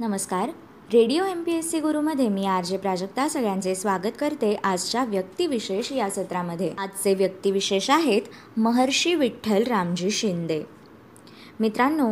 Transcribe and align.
नमस्कार. 0.00 0.48
Radio 0.92 1.24
M 1.24 1.42
P 1.42 1.52
S 1.52 1.70
C 1.70 1.80
गुरुमध्ये 1.80 2.28
मी 2.28 2.46
R 2.46 2.64
J 2.64 2.76
Prajakta 2.76 3.28
सगळ्यांचे 3.28 3.74
स्वागत 3.74 4.12
करते 4.20 4.54
आजच्या 4.64 5.04
व्यक्तिविशेष 5.04 5.92
या 5.92 6.10
सत्रामध्ये. 6.10 6.72
आजचे 6.78 7.14
व्यक्तिविशेष 7.14 7.90
आहेत 7.90 8.22
महर्षी 8.56 9.14
विठ्ठल 9.14 9.62
रामजी 9.62 10.10
शिंदे. 10.10 10.62
मित्रांनो 11.60 12.10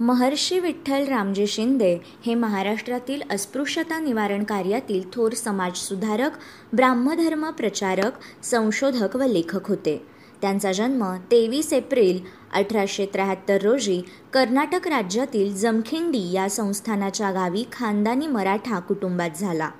महर्षी 0.00 0.58
विठ्ठल 0.58 1.04
रामजी 1.04 1.46
शिंदे 1.46 1.98
हे 2.26 2.34
महाराष्ट्रातील 2.34 3.22
अस्पृश्यता 3.30 3.98
निवारण 3.98 4.44
कार्यातील 4.44 5.02
थोर 5.12 5.32
समाजसुधारक 5.32 6.30
ब्राह्मधर्म 6.72 7.50
प्रचारक 7.50 8.44
संशोधक 8.44 9.16
व 9.16 9.22
लेखक 9.22 9.68
होते. 9.68 10.06
त्यांचा 10.42 10.72
जन्म 10.72 11.04
तेवीस 11.30 11.72
एप्रिल 11.72 12.20
अठराशे 12.52 13.06
त्र्याहत्तर 13.06 13.62
रोजी 13.62 14.02
कर्नाटक 14.32 14.88
राज्यातील 14.88 15.56
जमखिंडी 15.56 16.32
या 16.32 16.50
संस्थानाच्या 16.50 17.30
गावी 17.30 17.64
खानदानी 17.72 18.26
मराठा 18.26 18.78
कुटुंबात 18.78 19.30
झाला. 19.40 19.70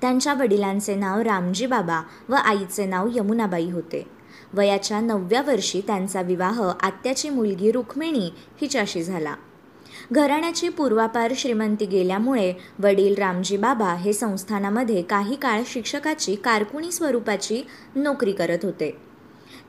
त्यांच्या 0.00 0.34
वडिलांचे 0.34 0.94
नाव 0.94 1.20
रामजी 1.20 1.66
बाबा 1.66 2.02
व 2.28 2.34
आईचे 2.34 2.86
नाव 2.86 3.08
यमुनाबाई 3.14 3.70
होते. 3.70 4.06
वयाच्या 4.52 5.00
नवव्या 5.00 5.42
वर्षी 5.42 5.80
त्यांचा 5.86 6.22
विवाह 6.22 6.70
आत्याची 6.80 7.28
मुलगी 7.28 7.70
रुक्मिणी 7.70 8.30
हिच्याशी 8.60 9.02
झाला. 9.02 9.34
घराण्याची 10.12 10.68
पूर्वापार 10.68 11.32
श्रीमंती 11.36 11.86
गेल्यामुळे 11.86 12.52
वडील 12.78 13.14
रामजी 13.14 13.56
बाबा 13.56 13.94
हे 13.94 14.12
संस्थानामध्ये 14.12 15.02
काही 15.02 15.36
काळ 15.36 15.62
शिक्षकाची 15.66 16.34
कारकुणी 16.34 16.92
स्वरूपाची 16.92 17.62
नोकरी 17.96 18.32
करत 18.32 18.58
होते. 18.62 18.96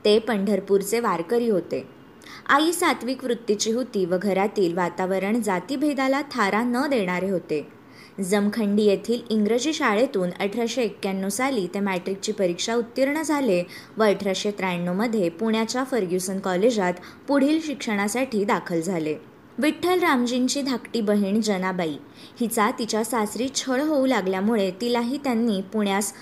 ते 0.04 0.18
पंढरपूरचे 0.18 1.00
वारकरी 1.00 1.48
होते. 1.48 2.01
आई 2.46 2.72
सात्विक 2.72 3.24
वृत्तीची 3.24 3.70
होती 3.70 4.04
व 4.04 4.16
घरातील 4.22 4.76
वातावरण 4.76 5.40
जातीभेदाला 5.42 6.22
थारा 6.22 6.62
न 6.62 6.86
देणारे 6.90 7.30
होते. 7.30 7.66
जमखंडी 8.20 8.82
येथील 8.82 9.20
इंग्रजी 9.30 9.72
शाळेतून 9.72 10.30
अठराशे 10.40 10.82
एक्क्याण्णव 10.82 11.28
साली 11.28 11.66
ते 11.66 11.80
मॅट्रिकची 11.80 12.32
परीक्षा 12.32 12.74
उत्तीर्ण 12.74 13.22
झाले 13.22 13.62
व 13.96 14.02
अठराशे 14.02 14.50
त्र्याण्णवमध्ये 14.50 15.28
पुण्याच्या 15.28 15.84
फर्ग्युसन 15.84 16.38
कॉलेजात 16.38 16.94
पुढील 17.28 17.60
शिक्षणासाठी 17.62 18.44
दाखल 18.44 18.80
झाले. 18.80 19.14
विठ्ठल 19.58 19.98
रामजींची 19.98 20.62
धाकटी 20.62 21.00
बहीण 21.00 21.40
जनाबाई 21.40 21.96
हिचा 22.40 22.70
तिच्या 22.70 23.04
सासरी 23.04 23.48
छळ 23.54 23.80
होऊ 23.80 24.06
लागल्यामुळे 24.06 24.70
तिलाही 24.80 25.18
त्यांनी 25.24 25.60
पुण्यास 25.72 26.12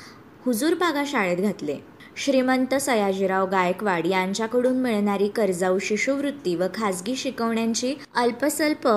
हुजूरबागा 0.44 1.02
शाळेत 1.06 1.36
घातले. 1.36 1.76
श्रीमंत 2.16 2.74
सयाजीराव 2.74 3.46
गायकवाड 3.46 4.06
यांच्याकडून 4.06 4.78
मिळणारी 4.78 5.28
कर्जाऊ 5.28 5.78
शिष्यवृत्ती 5.78 6.54
व 6.54 6.64
खाजगी 6.74 7.16
शिकवण्यांची 7.16 7.94
अल्पसल्प 8.14 8.88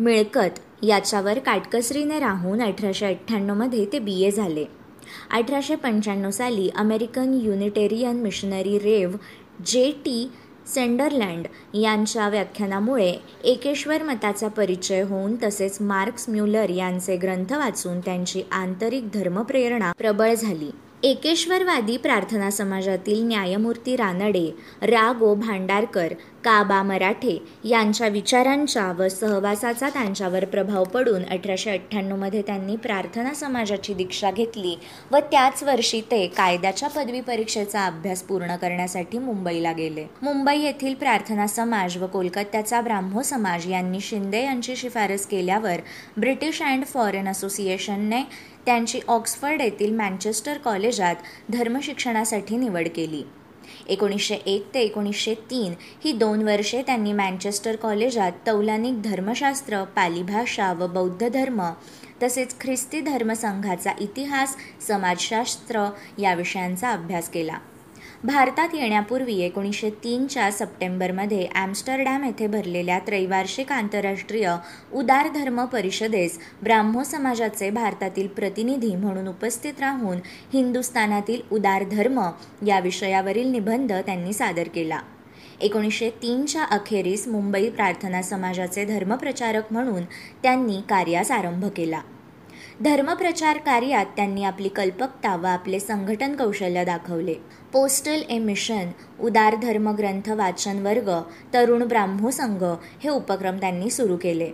मिळकत 0.00 0.60
याच्यावर 0.82 1.38
काटकसरीने 1.38 2.18
राहून 2.18 2.62
अठराशे 2.62 3.06
अठ्ठ्याण्णवमध्ये 3.06 3.84
ते 3.92 3.98
बी. 3.98 4.22
ए. 4.22 4.30
झाले. 4.30 4.64
अठराशे 5.30 5.74
पंच्याण्णव 5.74 6.30
साली 6.30 6.68
अमेरिकन 6.76 7.34
युनिटेरियन 7.42 8.16
मिशनरी 8.16 8.78
रेव 8.78 9.10
जे. 9.66 9.90
टी. 10.04 10.30
सेंडरलँड 10.66 11.46
यांच्या 11.76 12.28
व्याख्यानामुळे 12.28 13.12
एकेश्वर 13.44 14.02
मताचा 14.02 14.48
परिचय 14.48 15.02
होऊन 15.02 15.36
तसेच 15.42 15.76
मार्क्स 15.80 16.28
म्युलर 16.28 16.70
यांचे 16.70 17.16
ग्रंथ 17.16 17.52
वाचून 17.52 18.00
त्यांची 18.00 18.42
आंतरिक 18.52 19.08
धर्मप्रेरणा 19.14 19.92
प्रबळ 19.98 20.34
झाली. 20.34 20.70
एकेश्वरवादी 21.04 21.96
प्रार्थना 21.96 22.48
समाजातील 22.50 23.22
न्यायमूर्ती 23.22 23.96
रानडे 23.96 24.48
रा 24.82 25.10
गो 25.12 25.34
भांडारकर 25.34 26.12
काबा 26.44 26.82
मराठे 26.82 27.36
यांच्या 27.64 28.08
विचारांच्या 28.08 28.84
व 28.98 29.08
सहवासाचा 29.08 29.88
त्यांच्यावर 29.88 30.44
प्रभाव 30.44 30.84
पडून 30.84 31.24
अठराशे 31.24 31.70
अठ्ठ्याण्णवमध्ये 31.70 32.42
त्यांनी 32.42 32.76
प्रार्थना 32.76 33.34
समाजाची 33.34 33.94
दीक्षा 33.94 34.30
घेतली 34.30 34.74
व 35.12 35.18
त्याच 35.30 35.62
वर्षी 35.62 36.00
ते 36.10 36.26
कायद्याच्या 36.36 36.88
पदवी 36.88 37.20
परीक्षेचा 37.20 37.84
अभ्यास 37.86 38.22
पूर्ण 38.22 38.56
करण्यासाठी 38.56 39.18
मुंबईला 39.18 39.72
गेले. 39.72 40.06
मुंबई 40.22 40.56
येथील 40.58 40.94
प्रार्थना 40.94 41.46
समाज 41.46 41.96
व 41.96 42.06
कोलकात्याचा 42.06 42.80
ब्राह्मो 42.80 43.22
समाज 43.22 43.68
यांनी 43.70 44.00
शिंदे 44.00 44.42
यांची 44.44 44.76
शिफारस 44.76 45.26
केल्यावर 45.26 45.80
ब्रिटिश 46.16 46.62
अँड 46.62 46.84
फॉरेन 46.84 47.28
असोसिएशनने 47.28 48.22
त्यांची 48.66 49.00
ऑक्सफर्ड 49.08 49.60
येथील 49.60 49.94
मँचेस्टर 49.96 50.58
कॉलेजात 50.58 51.16
धर्मशिक्षणासाठी 51.52 52.56
निवड 52.56 52.88
केली. 52.88 53.22
एकोणीसशे 53.88 54.34
एक 54.34 54.66
ते 54.74 54.80
एकोणीसशे 54.80 55.34
तीन 55.50 55.74
ही 56.04 56.12
दोन 56.12 56.42
वर्षे 56.42 56.82
त्यांनी 56.82 57.12
मँचेस्टर 57.12 57.76
कॉलेजात 57.76 58.32
तौलानिक 58.46 59.02
धर्मशास्त्र 59.02 59.84
पाली 59.84 60.22
भाषा 60.22 60.72
व 60.72 60.86
बौद्ध 60.86 61.28
धर्म 61.28 61.62
तसेच 62.22 62.54
ख्रिस्ती 62.60 63.00
धर्मसंघाचा 63.00 63.92
इतिहास 64.00 64.56
समाजशास्त्र 64.88 65.88
या 66.18 66.34
विषयांचा 66.34 66.90
अभ्यास 66.90 67.28
केला. 67.28 67.58
भारतात 68.24 68.74
येण्यापूर्वी 68.74 69.34
एकोणीसशे 69.44 69.88
तीनच्या 70.04 70.50
सप्टेंबरमध्ये 70.52 71.46
ॲम्स्टरडॅम 71.54 72.22
येथे 72.24 72.46
भरलेल्या 72.46 72.98
त्रैवार्षिक 72.98 73.72
आंतरराष्ट्रीय 73.72 74.48
उदार 74.92 75.28
धर्म 75.34 75.64
परिषदेस 75.64 76.38
ब्राह्मो 76.62 77.02
समाजाचे 77.04 77.68
भारतातील 77.70 78.26
प्रतिनिधी 78.28 78.94
म्हणून 78.96 79.28
उपस्थित 79.28 79.80
राहून 79.80 80.20
हिंदुस्थानातील 80.52 81.40
उदार 81.50 81.84
धर्म 81.90 82.20
या 82.66 82.80
विषयावरील 82.80 83.50
निबंध 83.50 83.92
त्यांनी 83.92 84.32
सादर 84.32 84.68
केला. 84.68 85.00
एकोणीसशे 85.60 86.10
तीनच्या 86.22 86.64
अखेरीस 86.70 87.28
मुंबई 87.28 87.68
प्रार्थना 87.68 88.22
समाजाचे 88.22 88.84
धर्मप्रचारक 88.84 89.72
म्हणून 89.72 90.02
त्यांनी 90.42 90.80
कार्यास 90.88 91.30
आरंभ 91.30 91.66
केला. 91.76 92.00
धर्मप्रचार 92.80 93.56
कार्यात 93.56 94.06
त्यांनी 94.16 94.44
आपली 94.44 94.68
कल्पकता 94.68 95.36
व 95.36 95.46
आपले 95.46 95.80
संघटन 95.80 96.34
कौशल्य 96.36 96.84
दाखवले. 96.84 97.34
पोस्टल 97.72 98.22
ए 98.30 98.38
मिशन 98.38 98.90
उदार 99.20 99.54
धर्मग्रंथ 99.54 100.30
वाचन 100.30 100.78
वर्ग 100.86 101.10
तरुण 101.54 101.84
ब्राह्मो 101.84 102.30
संघ 102.30 102.62
हे 103.04 103.08
उपक्रम 103.08 103.56
त्यांनी 103.56 103.90
सुरू 103.90 104.16
केले. 104.16 104.50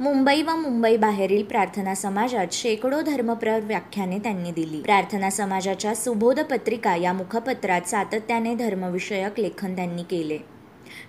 मुंबई 0.00 0.42
व 0.42 0.56
मुंबई 0.56 0.96
बाहेरील 0.96 1.44
प्रार्थना 1.44 1.94
समाजात 1.94 2.46
शेकडो 2.52 3.00
धर्मप्र 3.00 3.58
व्याख्याने 3.62 4.18
त्यांनी 4.18 4.50
दिली. 4.50 4.80
प्रार्थना 4.82 5.30
समाजाच्या 5.30 5.94
सुबोध 5.94 6.40
पत्रिका 6.40 6.96
या 6.96 7.12
मुखपत्रात 7.12 7.88
सातत्याने 7.88 8.54
धर्मविषयक 8.54 9.40
लेखन 9.40 9.76
त्यांनी 9.76 10.02
केले. 10.02 10.38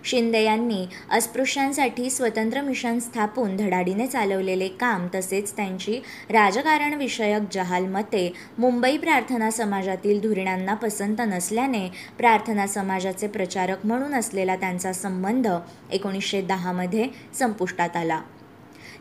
शिंदे 0.04 0.44
यांनी 0.44 0.86
अस्पृश्यांसाठी 1.12 2.10
स्वतंत्र 2.10 2.62
मिशन 2.62 3.00
स्थापून 3.00 3.56
धडाडीने 3.58 4.08
चालवलेले 4.08 4.68
काम 4.68 5.08
तसेच 5.16 5.56
त्यांची 5.56 6.00
राजकारणविषयक 6.30 7.42
जहाल 7.52 7.86
मते 7.86 8.34
मुंबई 8.58 8.98
प्रार्थना 8.98 9.52
समाजातील 9.52 10.20
धुरणांना 10.20 10.74
पसंत 10.74 11.16
नसल्याने 11.20 11.90
प्रार्थना 12.18 12.68
समाजाचे 12.68 13.28
प्रचारक 13.28 13.86
म्हणून 13.86 14.14
असलेला 14.14 14.56
त्यांचा 14.56 14.94
संबंध 14.94 15.48
एकोणीसशे 15.92 16.42
दहामध्ये 16.42 17.08
संपुष्टात 17.34 17.96
आला. 17.96 18.22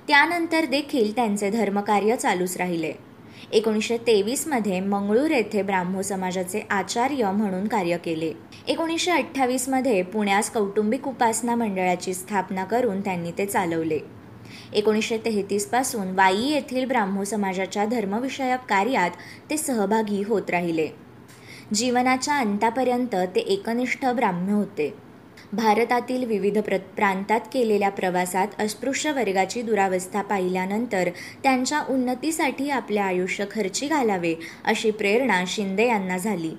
त्यानंतर 0.08 0.64
देखील 0.64 1.14
त्यांचे 1.14 1.50
धर्मकार्य 1.50 2.16
चालूच 2.16 2.56
राहिले. 2.56 2.92
एकोणीसशे 3.52 3.96
तेवीसमध्ये 3.96 4.80
मंगळूर 4.80 5.30
येथे 5.30 5.62
ब्राह्मो 5.62 6.02
समाजाचे 6.02 6.60
आचार्य 6.70 7.30
म्हणून 7.30 7.66
कार्य 7.68 7.96
केले. 7.96 8.32
एकोणीसशे 8.68 9.10
अठ्ठावीसमध्ये 9.10 10.02
पुण्यास 10.02 10.50
कौटुंबिक 10.50 11.08
उपासना 11.08 11.54
मंडळाची 11.54 12.14
स्थापना 12.14 12.64
करून 12.64 13.00
त्यांनी 13.00 13.32
ते 13.38 13.46
चालवले. 13.46 13.98
एकोणीसशे 14.72 15.18
तेहतीसपासून 15.18 16.14
वाई 16.14 16.40
येथील 16.40 16.84
ब्राह्मो 16.84 17.24
समाजाच्या 17.24 17.84
धर्मविषयक 17.84 18.60
कार्यात 18.68 19.10
ते 19.50 19.56
सहभागी 19.56 20.22
होत 20.22 20.50
राहिले. 20.50 20.88
जीवनाच्या 21.74 22.34
अंतापर्यंत 22.34 23.14
ते 23.34 23.40
एकनिष्ठ 23.40 24.06
ब्राह्म्य 24.06 24.52
होते. 24.52 25.11
भारतातील 25.52 26.24
विविध 26.24 26.58
प्र 26.58 26.76
प्रांतात 26.96 27.40
केलेल्या 27.52 27.88
प्रवासात 27.90 28.48
अस्पृश्य 28.58 29.12
वर्गाची 29.12 29.62
दुरावस्था 29.62 30.22
पाहिल्यानंतर 30.22 31.08
त्यांच्या 31.42 31.82
उन्नतीसाठी 31.88 32.70
आपले 32.70 33.00
आयुष्य 33.00 33.44
खर्ची 33.50 33.88
घालावे 33.88 34.34
अशी 34.64 34.90
प्रेरणा 34.90 35.42
शिंदे 35.46 35.86
यांना 35.86 36.18
झाली. 36.18 36.54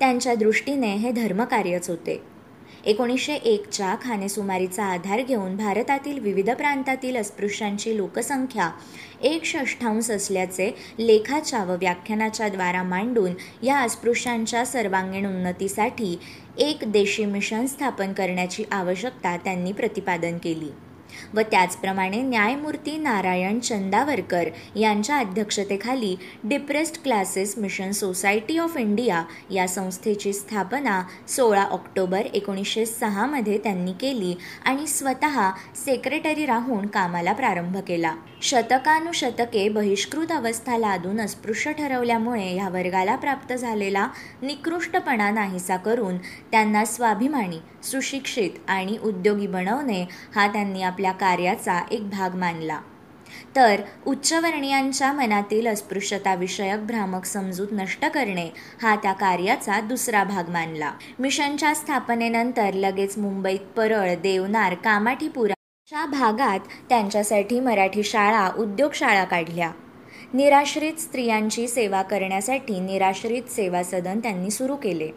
त्यांच्या 0.00 0.34
दृष्टीने 0.34 0.94
हे 0.94 1.12
धर्मकार्यच 1.12 1.88
होते. 1.90 2.20
एकोणीसशे 2.84 3.34
एकच्या 3.34 3.94
खानेसुमारीचा 4.02 4.84
आधार 4.84 5.20
घेऊन 5.20 5.56
भारतातील 5.56 6.18
विविध 6.18 6.50
प्रांतातील 6.50 7.16
अस्पृश्यांची 7.16 7.96
लोकसंख्या 7.96 8.70
एक 9.22 9.44
षष्ठांश 9.44 10.10
असल्याचे 10.10 10.70
लेखाच्या 10.98 11.64
व 11.64 11.76
व्याख्यानाच्या 11.76 12.48
द्वारा 12.48 12.82
मांडून 12.82 13.32
या 13.62 13.78
अस्पृश्यांच्या 13.78 14.64
सर्वांगीण 14.64 15.26
उन्नतीसाठी 15.26 16.18
एक 16.60 16.78
देशी 16.86 17.24
मिशन 17.24 17.66
स्थापन 17.66 18.12
करण्याची 18.12 18.64
आवश्यकता 18.72 19.36
त्यांनी 19.36 19.72
प्रतिपादन 19.72 20.38
केली. 20.38 20.68
व 21.34 21.40
त्याचप्रमाणे 21.40 22.20
न्यायमूर्ती 22.22 22.96
नारायण 22.96 23.58
चंदावरकर 23.58 24.48
यांच्या 24.76 25.18
अध्यक्षतेखाली 25.18 26.14
depressed 26.44 26.96
classes 27.02 27.58
mission 27.58 27.90
society 27.90 28.58
of 28.58 28.76
India 28.76 29.22
या 29.50 29.66
संस्थेची 29.68 30.32
स्थापना 30.32 31.02
सोळा 31.28 31.64
ऑक्टोबर 31.64 32.26
एकोणीसशे 32.34 32.86
सहामध्ये 32.86 33.58
त्यांनी 33.58 33.92
केली 33.92 34.34
आणि 34.64 34.86
स्वतः 34.86 35.50
सेक्रेटरी 35.84 36.46
राहून 36.46 36.86
कामाला 36.86 37.32
प्रारंभ 37.32 37.76
केला. 37.76 38.14
शतकानुशतके 38.42 39.68
बहिष्कृत 39.68 40.30
अवस्था 40.32 40.76
लादून 40.78 41.20
अस्पृश्य 41.20 41.72
ठरवल्यामुळे 41.72 42.44
ह्या 42.44 42.68
वर्गाला 42.68 43.16
प्राप्त 43.16 43.52
झालेला 43.52 44.06
निकृष्टपणा 44.42 45.30
नाहीसा 45.30 45.76
करून 45.76 46.16
त्यांना 46.50 46.84
स्वाभिमानी 46.84 47.58
सुशिक्षित 47.82 48.58
आणि 48.68 48.96
उद्योगी 49.02 49.46
बनवणे 49.46 50.04
हा 50.34 50.46
त्यांनी 50.46 50.82
आपल्या 50.82 51.12
कार्याचा 51.12 51.80
एक 51.90 52.08
भाग 52.10 52.34
मानला. 52.34 52.80
तर 53.56 53.80
उच्चवर्णीयांच्या 54.06 55.12
मनातील 55.12 55.66
अस्पृश्यताविषयक 55.68 56.86
भ्रामक 56.86 57.24
समजूत 57.24 57.68
नष्ट 57.72 58.04
करणे 58.04 58.48
हा 58.82 58.96
त्या 58.96 59.12
कार्याचा 59.12 59.80
दुसरा 59.80 60.24
भाग 60.24 60.48
मानला. 60.48 60.90
मिशनच्या 61.18 61.74
स्थापनेनंतर 61.74 62.74
लगेच 62.74 63.18
मुंबईत 63.18 63.72
परळ 63.76 64.14
देवनार 64.14 64.74
कामाठीपुरा 64.74 65.54
अशा 65.92 66.04
भागात 66.06 66.58
त्यांच्यासाठी 66.88 67.58
मराठी 67.60 68.02
शाळा 68.02 68.46
उद्योगशाळा 68.58 69.24
काढल्या. 69.24 69.70
निराश्रित 70.34 71.00
स्त्रियांची 71.00 71.66
सेवा 71.68 72.02
करण्यासाठी 72.02 72.78
निराश्रित 72.80 73.50
सेवा 73.50 73.82
सदन 73.82 74.20
त्यांनी 74.20 74.50
सुरू 74.50 74.76
केले. 74.76 75.08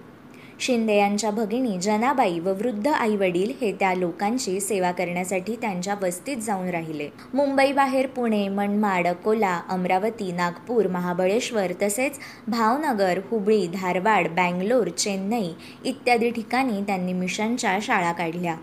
शिंदे 0.60 0.98
यांच्या 0.98 1.31
भगिनी 1.31 1.78
जनाबाई 1.81 2.40
व 2.40 2.54
वृद्ध 2.54 2.88
आईवडील 2.88 3.54
हे 3.62 3.72
त्या 3.72 3.94
लोकांची 3.94 4.60
सेवा 4.60 4.92
करण्यासाठी 4.92 5.56
त्यांच्या 5.62 5.96
वस्तीत 6.02 6.38
जाऊन 6.38 6.70
राहिले. 6.70 7.10
मुंबईबाहेर 7.34 8.08
पुणे 8.08 8.48
मनमाड 8.48 9.08
अकोला 9.08 9.60
अमरावती 9.69 10.31
नागपूर 10.31 10.88
महाबळेश्वर 10.88 11.72
तसेच 11.81 12.19
भावनगर 12.48 13.19
हुबळी 13.31 13.68
धारवाड 13.68 14.28
बँगलोर 14.28 14.90
चेन्नई 14.90 15.54
इत्यादी 15.86 16.30
ठिकाणी 16.30 16.81
त्यांनी 16.81 17.14
मिशनच्या 17.14 17.78
शाळा 17.81 18.12
काढल्या. 18.12 18.56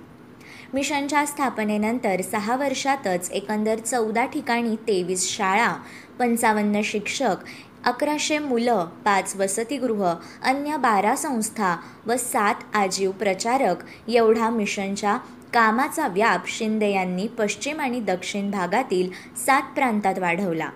मिशनच्या 0.75 1.25
स्थापनेनंतर 1.27 2.21
सहा 2.21 2.57
वर्षातच 2.57 3.31
एकंदर 3.31 3.79
चौदा 3.79 4.25
ठिकाणी 4.25 4.77
तेवीस 4.77 5.29
शाळा 5.29 5.73
पंचावन्न 6.19 6.81
शिक्षक 6.85 7.45
अकराशे 7.85 8.39
मुलं 8.39 8.85
पाच 9.05 9.35
वसतिगृह 9.37 10.05
अन्य 10.43 10.77
बारा 10.77 11.15
संस्था 11.17 11.77
व 12.07 12.17
सात 12.17 12.55
आजीव 12.75 13.11
प्रचारक 13.11 13.85
एवढा 14.09 14.51
मिशनच्या 14.51 15.17
कामाचा 15.53 16.07
व्याप 16.07 16.49
शिंदे 16.49 16.91
यांनी 16.91 17.27
पश्चिम 17.39 17.81
आणि 17.81 18.01
दक्षिण 18.01 18.51
भागातील 18.51 19.11
सात 19.47 19.75
प्रांतात 19.75 20.19
वाढवला. 20.19 20.69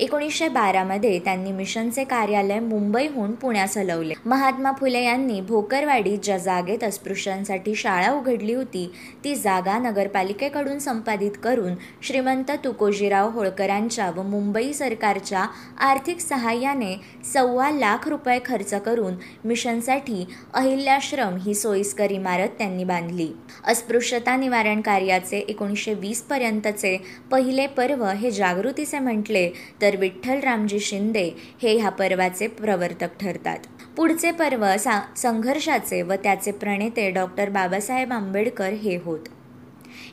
एकोणीसशे 0.00 0.48
बारामध्ये 0.48 1.18
त्यांनी 1.18 1.50
मिशनचे 1.52 2.04
कार्यालय 2.04 2.58
मुंबईहून 2.60 3.32
पुण्यास 3.32 3.76
हलवले. 3.78 4.14
महात्मा 4.26 4.70
फुले 4.80 5.02
यांनी 5.04 5.40
भोकरवाडी 5.40 6.16
ज्या 6.16 6.36
जागेत 6.38 6.84
अस्पृश्यांसाठी 6.84 7.74
शाळा 7.74 8.10
उघडली 8.12 8.54
होती. 8.54 8.86
ती 9.24 9.34
जागा 9.34 9.78
नगरपालिकेकडून 9.78 10.78
संपादित 10.78 11.30
करून 11.44 11.74
श्रीमंत 12.02 12.50
तुकोजीराव 12.64 13.30
होळकरांच्या 13.30 14.10
व 14.16 14.22
मुंबई 14.22 14.72
सरकारच्या 14.72 15.44
आर्थिक 15.80 16.20
सहाय्याने 16.20 16.94
सव्वा 17.32 17.70
लाख 17.70 18.08
रुपये 18.08 18.38
खर्च 18.44 18.74
करून 18.74 19.14
मिशनसाठी 19.44 20.24
अहिल्याश्रम 20.54 21.36
ही 21.36 21.54
सोयीस्कर 21.54 22.10
इमारत 22.10 22.48
त्यांनी 22.58 22.84
बांधली. 22.84 23.28
अस्पृश्यता 23.66 24.36
निवारण 24.36 24.80
कार्याचे 24.80 25.38
एकोणीसशे 25.38 25.94
वीसपर्यंतचे 25.94 26.96
पहिले 27.30 27.66
पर्व 27.66 28.04
हे 28.06 28.30
जागृतीचे 28.30 28.98
म्हटले 28.98 29.48
तर 29.82 29.96
विठ्ठल 29.96 30.40
रामजी 30.40 30.80
शिंदे 30.80 31.30
हे 31.62 31.78
ह्या 31.78 31.90
पर्वाचे 31.90 32.46
प्रवर्तक 32.46 33.18
ठरतात. 33.20 33.58
पुढचे 33.96 34.30
पर्व 34.30 34.66
सा 34.76 35.00
संघर्षाचे 35.16 36.02
व 36.02 36.12
त्याचे 36.14 36.52
प्रणेते 36.52 37.10
डॉक्टर 37.10 37.48
बाबासाहेब 37.48 38.12
आंबेडकर 38.12 38.68
हे 38.68 38.96
होत. 38.96 39.20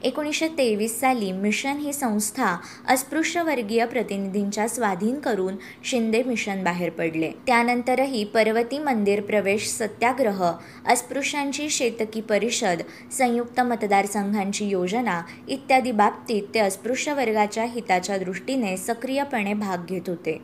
एकोणीसशे 0.03 0.47
तेवीस 0.47 0.99
साली 0.99 1.31
मिशन 1.31 1.77
ही 1.77 1.93
संस्था 1.93 2.55
अस्पृश्यवर्गीय 2.87 3.85
प्रतिनिधींच्या 3.85 4.67
स्वाधीन 4.67 5.19
करून 5.19 5.55
शिंदे 5.83 6.21
मिशन 6.23 6.63
बाहेर 6.63 6.89
पडले. 6.89 7.31
त्यानंतरही 7.47 8.23
पर्वती 8.23 8.79
मंदिर 8.79 9.21
प्रवेश 9.21 9.67
सत्याग्रह 9.69 10.43
अस्पृश्यांची 10.87 11.69
शेतकी 11.69 12.21
परिषद 12.21 12.81
संयुक्त 13.11 13.59
मतदारसंघांची 13.59 14.69
योजना 14.69 15.21
इत्यादी 15.47 15.91
बाबतीत 15.91 16.43
ते 16.53 16.59
अस्पृश्य 16.59 17.13
वर्गाच्या 17.13 17.63
हिताच्या 17.63 18.17
दृष्टीने 18.17 18.77
सक्रियपणे 18.77 19.53
भाग 19.53 19.85
घेत 19.85 20.09
होते. 20.09 20.37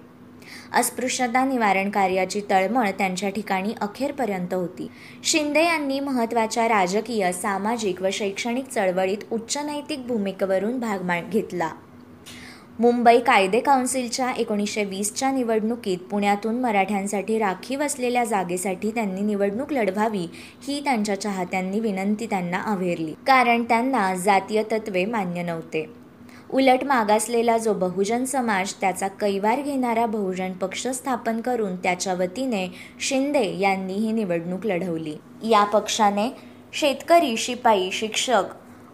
अस्पृश्यता 0.74 1.46
निवारण 1.46 1.90
कार्याची 1.90 2.42
तळमळ 2.50 2.90
त्यांच्या 2.90 3.30
ठिकाणी 3.30 3.74
अखेरपर्यंत 3.82 4.54
होती. 4.54 4.88
शिंदे 5.24 5.66
यांनी 5.66 6.00
महत्त्वाच्या 6.00 6.68
राजकीय 6.68 7.32
सामाजिक 7.32 8.02
व 8.02 8.10
शैक्षणिक 8.14 8.68
चळवळीत 8.68 9.18
उच्च 9.32 9.58
नैतिक 9.58 10.08
भूमिकेवरून 10.08 10.80
भाग 10.80 11.30
घेतला. 11.32 11.70
मुंबई 12.80 13.20
कायदे 13.20 13.60
काउन्सिलच्या 13.60 14.32
एकोणीसशे 14.32 14.84
वीसच्या 14.84 15.32
निवडणुकीत 15.32 15.98
पुण्यातून 15.98 16.60
मराठ्यांसाठी 16.62 17.38
राखीव 17.40 17.84
असलेल्या 17.84 18.24
जागेसाठी 18.24 18.92
त्यांनी 18.92 19.22
निवडणूक 19.22 19.74
लढवावी 19.74 20.28
ही 20.68 20.82
त्यांच्या 20.84 21.22
चाहत्यांनी 21.22 21.80
विनंती 21.80 22.26
त्यांना 22.26 22.62
अव्हेरली 22.62 23.14
कारण 23.28 23.64
त्यांना 23.64 24.14
जातीय 24.16 24.64
तत्वे 24.64 25.06
मान्य 25.06 25.44
नव्हते. 25.44 26.05
उलट 26.54 26.84
मागासलेला 26.84 27.58
जो 27.58 27.74
बहुजन 27.74 28.26
समाज 28.26 28.74
त्याचा 28.82 29.08
कैवार 29.08 29.62
घेणारा 29.62 30.06
बहुजन 30.06 30.52
पक्ष 30.52 30.88
स्थापन 30.88 31.42
करून 31.42 31.76
त्याच्या 31.76 32.14
वतीने 32.14 32.68
शिंदे 33.00 33.58
यांनी 33.60 33.94
ही 33.94 34.12
निवडणूक 34.12 34.66
लढवली. 34.66 35.16
या 35.44 35.64
पक्षाने 35.64 36.30
शेतकरी 36.74 37.38
शिपाई 37.38 37.90
शिक्षक 37.92 38.44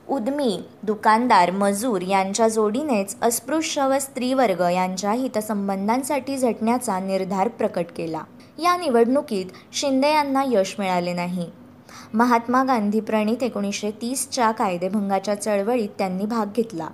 उद्मी 0.10 0.60
दुकानदार 0.84 1.52
मजूर 1.52 2.02
यांच्या 2.02 2.48
जोडीनेच 2.48 3.16
अस्पृश्य 3.22 3.88
व 3.88 4.00
स्त्रीवर्ग 4.00 4.62
यांच्या 4.62 5.12
हितसंबंधांसाठी 5.12 6.38
झटण्याचा 6.38 7.00
निर्धार 7.00 7.48
प्रकट 7.48 7.86
केला. 7.96 8.22
या 8.60 8.78
निवडणुकीत 8.78 9.46
शिंदे 9.74 10.12
यांना 10.12 10.44
यश 10.48 10.76
मिळाले 10.80 11.14
नाही. 11.14 11.46
महात्मा 12.14 12.64
गांधी 12.64 13.00
प्रणित 13.00 13.44
एकोणीसशे 13.44 13.92
तीसच्या 13.92 14.52
कायदेभंगाच्या 14.52 15.36
चळवळीत 15.36 15.90
त्यांनी 15.98 16.26
भाग 16.26 16.46
घेतला. 16.56 16.88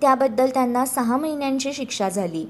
त्याबद्दल 0.00 0.50
त्यांना 0.54 0.84
सहा 0.84 1.16
महिन्यांची 1.16 1.72
शिक्षा 1.72 2.08
झाली. 2.08 2.46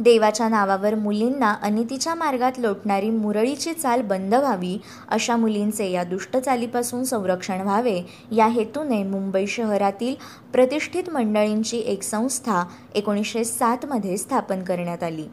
देवाच्या 0.00 0.48
नावावर 0.48 0.94
मुलींना 0.94 1.54
अनितीच्या 1.62 2.14
मार्गात 2.14 2.52
लोटणारी 2.58 3.10
मुरळीची 3.10 3.72
चाल 3.72 4.02
बंद 4.02 4.34
व्हावी 4.34 4.78
अशा 5.08 5.36
मुलींचे 5.36 5.90
या 5.90 6.04
दुष्टचालीपासून 6.04 7.04
संरक्षण 7.04 7.60
व्हावे 7.60 8.00
या 8.32 8.46
हेतूने 8.46 9.02
मुंबई 9.02 9.46
शहरातील 9.46 10.14
प्रतिष्ठित 10.52 11.10
मंडळींची 11.12 11.78
एक 11.78 12.02
संस्था 12.02 12.64
एकोणीसशे 12.94 13.44
सातमध्ये 13.44 14.16
स्थापन 14.16 14.62
करण्यात 14.62 15.02
आली. 15.02 15.24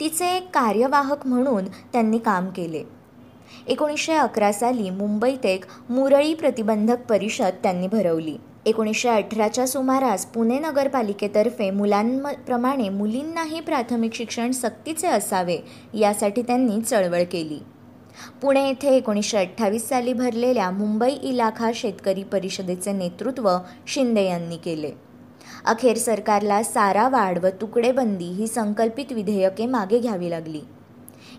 तिचे 0.00 0.36
एक 0.36 0.54
कार्यवाहक 0.54 1.26
म्हणून 1.26 1.64
त्यांनी 1.64 2.18
काम 2.18 2.46
केले. 2.46 2.84
एकोणीसशे 3.66 4.12
अकरा 4.12 4.52
साली 4.52 4.90
मुंबईत 4.90 5.46
एक 5.46 5.64
मुरळी 5.90 6.34
प्रतिबंधक 6.34 7.06
परिषद 7.08 7.50
त्यांनी 7.62 7.86
भरवली. 7.86 8.36
एकोणीसशे 8.66 9.08
अठराच्या 9.08 9.66
सुमारास 9.66 10.26
पुणे 10.26 10.58
नगरपालिकेतर्फे 10.58 11.70
मुलांप्रमाणे 11.70 12.88
मुलींनाही 12.88 13.60
प्राथमिक 13.60 14.14
शिक्षण 14.14 14.50
सक्तीचे 14.50 15.06
असावे 15.06 15.58
यासाठी 15.94 16.42
त्यांनी 16.42 16.80
चळवळ 16.80 17.22
केली. 17.22 17.58
पुणे 18.42 18.66
येथे 18.68 18.96
एकोणीसशे 18.96 19.38
अठ्ठावीस 19.38 19.88
साली 19.88 20.12
भरलेल्या 20.12 20.70
मुंबई 20.70 21.10
इलाखा 21.10 21.70
शेतकरी 21.74 22.22
परिषदेचे 22.22 22.92
नेतृत्व 22.92 23.50
शिंदे 23.86 24.24
यांनी 24.24 24.56
केले. 24.56 24.90
अखेर 25.64 25.96
सरकारला 25.96 26.62
सारा 26.62 27.08
वाढ 27.08 27.38
व 27.44 27.48
तुकडेबंदी 27.60 28.24
ही 28.24 28.46
संकल्पित 28.46 29.12
विधेयके 29.12 29.66
मागे 29.66 29.98
घ्यावी 29.98 30.30
लागली. 30.30 30.60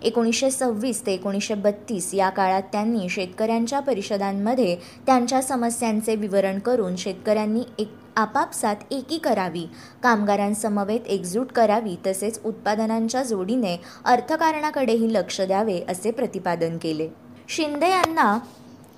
एकोणीसशे 0.03 0.51
सव्वीस 0.51 1.05
ते 1.05 1.13
एकोणीसशे 1.13 1.53
बत्तीस 1.53 2.13
या 2.13 2.29
काळात 2.29 2.61
त्यांनी 2.71 3.09
शेतकऱ्यांच्या 3.09 3.79
परिषदांमध्ये 3.79 4.75
त्यांच्या 5.05 5.41
समस्यांचे 5.41 6.15
विवरण 6.15 6.59
करून 6.59 6.95
शेतकऱ्यांनी 6.95 7.63
एक 7.79 7.91
आपापसात 8.15 8.75
एकी 8.91 9.17
करावी 9.17 9.65
कामगारांसमवेत 10.03 11.07
एकजूट 11.07 11.51
करावी 11.51 11.95
तसेच 12.07 12.39
उत्पादनांच्या 12.45 13.23
जोडीने 13.23 13.75
अर्थकारणाकडेही 14.05 15.13
लक्ष 15.13 15.39
द्यावे 15.41 15.79
असे 15.89 16.11
प्रतिपादन 16.11 16.77
केले. 16.77 17.07
शिंदे 17.49 17.89
यांना 17.89 18.37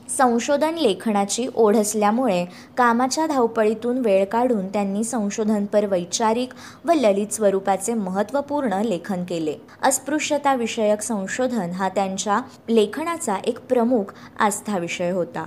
संशोधन 0.09 0.75
लेखनाची 0.75 1.47
ओढ 1.55 1.75
असल्यामुळे 1.75 2.45
कामाच्या 2.77 3.25
धावपळीतून 3.27 3.97
वेळ 3.97 4.25
काढून 4.25 4.67
त्यांनी 4.67 5.03
संशोधनपर 5.03 5.85
वैचारिक 5.85 6.49
व 6.85 6.91
ललित 6.91 7.33
स्वरूपाचे 7.33 7.93
महत्त्वपूर्ण 7.93 8.73
लेखन 8.73 9.23
केले. 9.23 9.55
अस्पृश्यता 9.83 10.55
विषयक 10.55 11.01
संशोधन 11.01 11.71
हा 11.71 11.89
त्यांच्या 11.89 12.39
लेखनाचा 12.69 13.37
एक 13.45 13.59
प्रमुख 13.59 14.13
आस्था 14.39 14.77
विषय 14.77 15.11
होता. 15.11 15.45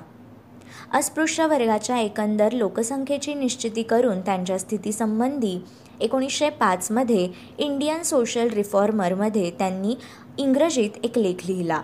अस्पृश्य 0.94 1.46
वर्गाच्या 1.46 1.98
एकंदर 1.98 2.52
लोकसंख्येची 2.52 3.34
निश्चिती 3.34 3.82
करून 3.82 4.20
त्यांच्या 4.20 4.58
स्थितीसंबंधी 4.58 5.58
एकोणीसशे 6.00 6.50
पाचमध्ये 6.50 7.28
इंडियन 7.58 8.02
सोशल 8.02 8.48
रिफॉर्मरमध्ये 8.48 9.50
त्यांनी 9.50 9.94
इंग्रजीत 10.38 10.90
एक 11.04 11.18
लेख 11.18 11.46
लिहिला. 11.46 11.80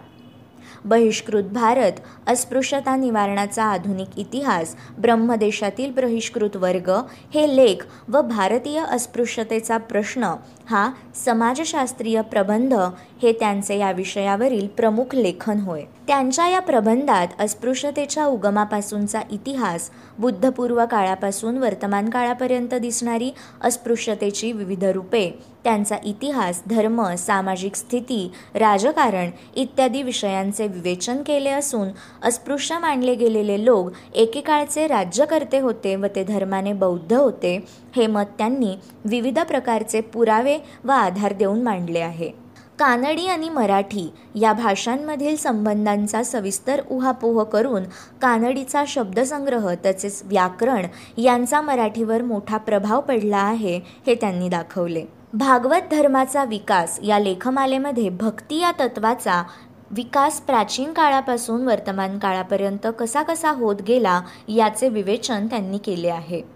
बहिष्कृत 0.84 1.44
भारत 1.52 2.00
अस्पृश्यता 2.26 2.96
निवारणाचा 2.96 3.64
आधुनिक 3.64 4.18
इतिहास 4.18 4.74
ब्रह्मदेशातील 4.98 5.90
बहिष्कृत 5.92 6.56
वर्ग 6.56 6.90
हे 7.34 7.46
लेख 7.56 7.84
व 8.08 8.20
भारतीय 8.20 8.82
अस्पृश्यतेचा 8.84 9.78
प्रश्न 9.78 10.34
हा 10.68 10.88
समाजशास्त्रीय 11.14 12.20
प्रबंध 12.20 12.74
हे 13.22 13.32
त्यांचे 13.32 13.78
या 13.78 13.90
विषयावरील 13.92 14.66
प्रमुख 14.66 15.14
लेखन 15.14 15.60
होय. 15.60 15.82
त्यांच्या 16.06 16.46
या 16.48 16.60
प्रबंधात 16.60 17.40
अस्पृश्यतेच्या 17.40 18.24
उगमापासूनचा 18.26 19.20
इतिहास 19.30 19.90
बुद्धपूर्व 20.18 20.84
काळापासून 20.90 21.58
वर्तमान 21.58 22.10
काळापर्यंत 22.10 22.74
दिसणारी 22.74 23.30
अस्पृश्यतेची 23.62 24.52
विविध 24.52 24.84
रूपे 24.84 25.28
त्यांचा 25.64 25.96
इतिहास 26.04 26.62
धर्म 26.66 27.02
सामाजिक 27.14 27.74
स्थिती 27.74 28.32
राजकारण 28.54 29.30
इत्यादी 29.56 30.02
विषयांचे 30.02 30.66
विवेचन 30.66 31.22
केले 31.22 31.50
असून 31.50 31.88
अस्पृश्य 32.22 32.78
मानले 32.78 33.14
गेलेले 33.14 33.64
लोक 33.64 33.90
एकेकाळचे 34.14 34.86
राज्यकर्ते 34.86 35.58
होते 35.58 35.94
व 35.96 36.06
ते 36.06 36.24
धर्माने 36.24 36.72
बौद्ध 36.72 37.12
होते 37.12 37.56
हे 37.96 38.06
मत 38.06 38.36
त्यांनी 38.38 38.74
विविध 39.04 39.38
प्रकारचे 39.38 40.00
पुरावे 40.00 40.53
व 40.84 40.90
आधार 40.90 41.32
देऊन 41.32 41.62
मांडले 41.62 42.00
आहे. 42.00 42.30
कानडी 42.78 43.26
आणि 43.26 43.48
मराठी 43.48 44.08
या 44.34 44.52
भाषांमधील 44.52 45.36
संबंधांचा 45.36 46.22
सविस्तर 46.22 46.80
उहापोह 46.90 47.42
करून 47.42 47.82
कानडीचा 48.22 48.84
शब्दसंग्रह 48.88 49.74
तसेच 49.74 50.22
व्याकरण 50.24 50.86
यांचा 51.18 51.60
मराठीवर 51.60 52.22
मोठा 52.22 52.56
प्रभाव 52.56 53.00
पडला 53.00 53.36
आहे 53.36 53.80
हे 54.06 54.14
त्यांनी 54.14 54.48
दाखवले. 54.48 55.04
भागवत 55.32 55.90
धर्माचा 55.90 56.44
विकास 56.44 56.98
या 57.02 57.18
लेखमालेमध्ये 57.18 58.08
भक्ती 58.08 58.60
या 58.60 58.72
तत्वाचा 58.80 59.42
विकास 59.90 60.40
प्राचीन 60.40 60.92
काळापासून 60.92 61.66
वर्तमान 61.66 62.18
काळापर्यंत 62.18 62.86
कसा 62.98 63.22
कसा 63.22 63.50
होत 63.50 63.76
गेला 63.88 64.20
याचे 64.48 64.88
विवेचन 64.88 65.46
त्यांनी 65.46 65.78
केले 65.78 66.08
आहे. 66.08 66.53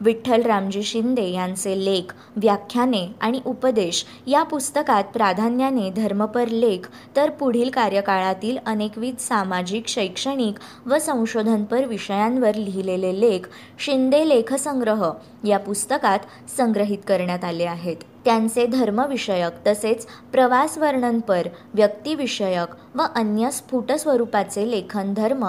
विठ्ठल 0.00 0.42
रामजी 0.42 0.82
शिंदे 0.82 1.28
यांचे 1.30 1.84
लेख 1.84 2.12
व्याख्याने 2.36 3.06
आणि 3.20 3.40
उपदेश 3.44 4.04
या 4.26 4.42
पुस्तकात 4.42 5.04
प्राधान्याने 5.04 5.90
धर्मपर 5.90 6.48
लेख 6.48 6.88
तर 7.16 7.30
पुढील 7.30 7.70
कार्यकाळातील 7.70 8.58
अनेकविध 8.66 9.16
सामाजिक 9.18 9.88
शैक्षणिक 9.88 10.58
व 10.86 10.98
संशोधनपर 10.98 11.84
विषयांवर 11.84 12.54
लिहिलेले 12.54 13.20
लेख 13.20 13.48
शिंदे 13.78 14.28
लेखसंग्रह 14.28 15.10
या 15.44 15.58
पुस्तकात 15.58 16.18
संग्रहित 16.56 16.98
करण्यात 17.06 17.44
आले 17.44 17.64
आहेत. 17.64 17.96
त्यांचे 18.28 18.66
धर्मविषयक 18.66 19.66
तसेच 19.66 20.06
प्रवास 20.32 20.76
वर्णनपर 20.78 21.46
व्यक्तिविषयक 21.74 22.74
व 22.94 23.02
अन्य 23.16 23.50
स्फुट 23.50 23.92
स्वरूपाचे 23.92 24.70
लेखन 24.70 25.14
धर्म 25.14 25.44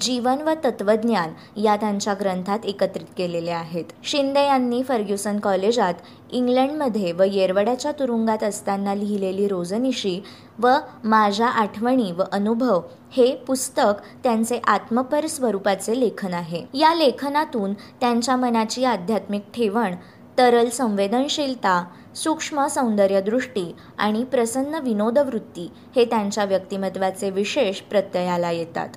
जीवन 0.00 0.42
व 0.42 0.52
तत्वज्ञान 0.64 1.60
या 1.60 1.76
त्यांच्या 1.76 2.14
ग्रंथात 2.20 2.66
एकत्रित 2.66 3.06
केलेले 3.18 3.50
आहेत. 3.50 3.84
शिंदे 4.04 4.44
यांनी 4.46 4.82
फर्ग्युसन 4.82 5.38
कॉलेजात 5.38 5.94
इंग्लंडमध्ये 6.32 7.12
व 7.12 7.22
येरवड्याच्या 7.22 7.92
तुरुंगात 7.92 8.44
असताना 8.44 8.94
लिहिलेली 8.94 9.48
रोजनिशी 9.48 10.20
व 10.58 10.68
माझ्या 11.04 11.46
आठवणी 11.46 12.12
व 12.12 12.22
अनुभव 12.32 12.80
हे 13.16 13.34
पुस्तक 13.46 14.02
त्यांचे 14.24 14.60
आत्मपर 14.66 15.26
स्वरूपाचे 15.26 16.00
लेखन 16.00 16.34
आहे. 16.34 16.64
या 16.74 16.94
लेखनातून 16.94 17.72
त्यांच्या 18.00 18.36
मनाची 18.36 18.84
आध्यात्मिक 18.84 19.42
ठेवण 19.54 19.94
तरल 20.38 20.68
संवेदनशीलता 20.68 21.84
सूक्ष्म 22.14 22.66
सौंदर्यदृष्टी 22.66 23.76
आणि 23.98 24.24
प्रसन्न 24.24 24.74
विनोदवृत्ती 24.74 25.72
हे 25.96 26.04
त्यांच्या 26.04 26.44
व्यक्तिमत्वाचे 26.44 27.30
विशेष 27.30 27.80
प्रत्ययाला 27.80 28.50
येतात. 28.50 28.88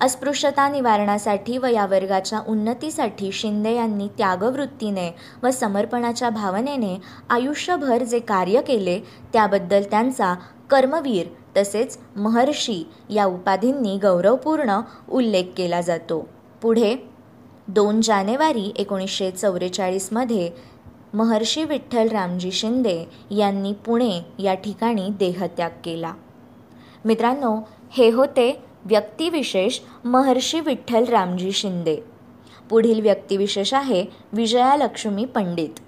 अस्पृश्यता 0.00 0.68
निवारणासाठी 0.68 1.58
व 1.58 1.66
या 1.66 1.86
वर्गाच्या 1.86 2.40
उन्नतीसाठी 2.48 3.32
शिंदे 3.32 3.74
यांनी 3.74 4.08
त्यागवृत्तीने 4.08 5.14
व 5.42 5.50
समर्पणाच्या 5.50 6.30
भावनेने 6.30 6.96
आयुष्यभर 7.30 8.02
जे 8.02 8.18
कार्य 8.18 8.60
केले 8.60 8.98
त्याबद्दल 9.32 9.82
त्यांचा 9.82 10.34
कर्मवीर 10.70 11.26
तसेच 11.56 11.98
महर्षी 12.16 12.82
या 13.10 13.24
उपाधींनी 13.24 13.98
गौरवपूर्ण 13.98 14.80
उल्लेख 15.08 15.44
केला 15.56 15.80
जातो. 15.80 16.28
पुढे 16.62 17.09
दोन 17.70 18.00
जानेवारी 18.00 18.72
एकोणीसशे 18.76 19.30
चौवेचाळीसमध्ये 19.30 20.50
महर्षी 21.14 21.64
विठ्ठल 21.64 22.08
रामजी 22.08 22.52
शिंदे 22.52 23.04
यांनी 23.30 23.72
पुणे 23.72 24.22
या 24.38 24.54
ठिकाणी 24.54 25.08
देहत्याग 25.08 25.70
केला. 25.84 26.14
मित्रांनो 27.04 27.68
हे 27.90 28.10
होते 28.10 28.62
व्यक्तिविशेष 28.84 29.78
महर्षी 30.04 30.60
विठ्ठल 30.60 31.04
रामजी 31.04 31.52
शिंदे. 31.52 31.96
पुढील 32.70 33.00
व्यक्तिविशेष 33.00 33.74
आहे 33.74 34.04
विजयालक्ष्मी 34.32 35.24
पंडित. 35.24 35.80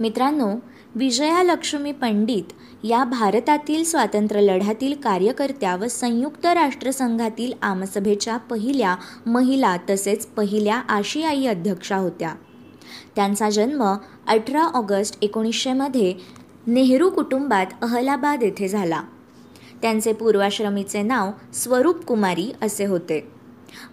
मित्रांनो 0.00 0.50
विजयालक्ष्मी 0.94 1.92
पंडित 1.92 2.42
या 2.84 3.04
भारतातील 3.04 3.84
स्वातंत्र्यलढ्यातील 3.84 4.94
कार्यकर्त्या 4.94 5.76
व 5.76 5.86
संयुक्त 5.86 6.46
राष्ट्रसंघातील 6.46 7.52
आमसभेच्या 7.62 8.36
पहिल्या 8.36 8.96
महिला 9.26 9.76
तसेच 9.90 10.26
पहिल्या 10.26 10.76
आशियाई 10.76 11.46
अध्यक्षा 11.46 11.96
होत्या. 11.96 12.34
त्यांचा 13.16 13.50
जन्म 13.50 13.94
अठरा 14.26 14.62
ऑगस्ट 14.62 15.18
एकोणीसशेमध्ये 15.22 16.14
नेहरू 16.66 17.10
कुटुंबात 17.10 17.66
अहलाबाद 17.82 18.42
येथे 18.42 18.68
झाला. 18.68 19.02
त्यांचे 19.82 20.12
पूर्वाश्रमीचे 20.12 21.02
नाव 21.02 21.30
स्वरूप 21.54 22.04
कुमारी 22.04 22.52
असे 22.62 22.84
होते. 22.84 23.31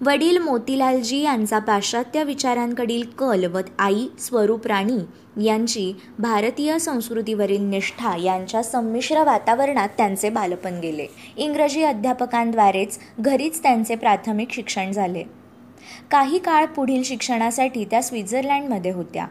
वडील 0.01 0.37
मोतीलालजी 0.37 1.17
यांचा 1.17 1.59
पाश्चात्य 1.59 2.23
विचारांकडील 2.23 3.03
कल 3.17 3.45
व 3.45 3.59
आई 3.79 4.07
स्वरूप 4.19 4.67
राणी 4.67 4.99
यांची 5.45 5.93
भारतीय 6.19 6.79
संस्कृतीवरील 6.79 7.61
निष्ठा 7.61 8.15
यांच्या 8.17 8.63
संमिश्र 8.63 9.23
वातावरणात 9.23 9.89
त्यांचे 9.97 10.29
बालपण 10.29 10.79
गेले. 10.79 11.07
इंग्रजी 11.37 11.83
अध्यापकांद्वारेच 11.83 12.99
घरीच 13.19 13.63
त्यांचे 13.63 13.95
प्राथमिक 13.95 14.51
शिक्षण 14.51 14.91
झाले. 14.91 15.23
काही 16.11 16.39
काळ 16.39 16.65
पुढील 16.65 17.03
शिक्षणासाठी 17.03 17.85
त्या 17.85 18.01
स्वित्झर्लंडमध्ये 18.01 18.91
होत्या. 18.91 19.27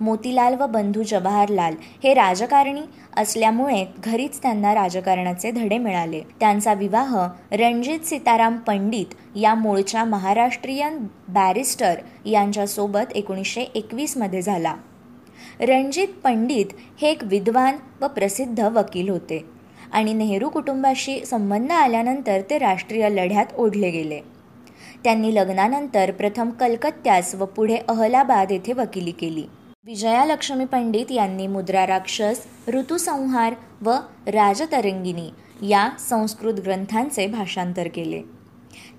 मोतीलाल 0.00 0.54
व 0.54 0.66
बंधू 0.66 1.02
जवाहरलाल 1.02 1.74
हे 2.04 2.14
राजकारणी 2.14 2.80
असल्यामुळे 3.16 3.84
घरीच 4.04 4.40
त्यांना 4.42 4.74
राजकारणाचे 4.74 5.50
धडे 5.50 5.78
मिळाले. 5.78 6.20
त्यांचा 6.40 6.74
विवाह 6.74 7.16
रणजित 7.52 8.06
सीताराम 8.06 8.56
पंडित 8.56 9.14
या 9.36 9.54
मूळच्या 9.54 10.04
महाराष्ट्रीयन 10.04 10.98
बॅरिस्टर 11.28 12.00
यांच्यासोबत 12.26 13.12
एकोणीसशे 13.14 13.62
एकवीसमध्ये 13.74 14.42
झाला. 14.42 14.74
रणजित 15.60 16.08
पंडित 16.24 16.66
हे 17.00 17.10
एक 17.10 17.24
विद्वान 17.24 17.76
व 18.00 18.06
प्रसिद्ध 18.06 18.60
वकील 18.60 19.08
होते 19.08 19.44
आणि 19.92 20.12
नेहरू 20.12 20.48
कुटुंबाशी 20.48 21.24
संबंध 21.26 21.72
आल्यानंतर 21.72 22.40
ते 22.50 22.58
राष्ट्रीय 22.58 23.08
लढ्यात 23.08 23.54
ओढले 23.56 23.90
गेले. 23.90 24.20
त्यांनी 25.04 25.34
लग्नानंतर 25.34 26.10
प्रथम 26.10 26.50
कलकत्त्यास 26.50 27.34
व 27.34 27.44
पुढे 27.46 27.76
अहलाबाद 27.88 28.52
येथे 28.52 28.72
वकिली 28.72 29.10
केली. 29.10 29.46
विजयालक्ष्मी 29.86 30.64
पंडित 30.64 31.12
यांनी 31.12 31.46
मुद्रा 31.46 31.86
राक्षस 31.86 32.46
ऋतुसंहार 32.68 33.54
व 33.80 33.90
राजतरंगिणी 34.26 35.28
या 35.68 35.88
संस्कृत 35.98 36.54
ग्रंथांचे 36.54 37.26
भाषांतर 37.26 37.88
केले. 37.88 38.22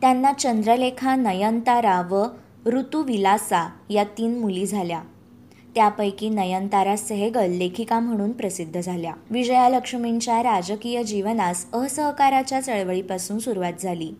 त्यांना 0.02 0.34
चंद्रलेखा 0.34 1.16
नयनतारा 1.16 2.02
व 2.12 2.24
ऋतुविलासा 2.66 3.70
या 3.90 4.04
तीन 4.04 4.40
मुली 4.40 4.66
झाल्या. 4.66 5.02
त्यापैकी 5.76 6.30
नयनतारा 6.30 6.96
सेहगल 6.96 7.52
लेखिका 7.52 8.00
म्हणून 8.00 8.32
प्रसिद्ध 8.32 8.82
झाल्या. 8.82 9.14
विजयालक्ष्मींच्या 9.30 10.44
राजकीय 10.44 11.04
जीवनास 11.04 11.66
असहकाराच्या 11.74 12.62
चळवळीपासून 12.62 13.40
सुरुवात 13.40 13.74
झाली. 13.80 14.12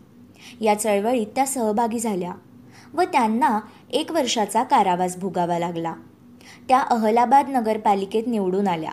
या 0.60 0.78
चळवळीत 0.78 1.26
त्या 1.26 1.46
सहभागी 1.46 1.98
झाल्या 1.98 2.32
व 2.94 3.02
त्यांना 3.02 3.60
एक 3.90 4.12
वर्षाचा 4.12 4.62
कारावास 4.62 5.16
भोगावा 5.16 5.58
लागला. 5.58 5.94
त्या 6.68 6.80
अहलाबाद 6.80 7.48
नगरपालिकेत 7.48 8.22
निवडून 8.26 8.68
आल्या. 8.68 8.92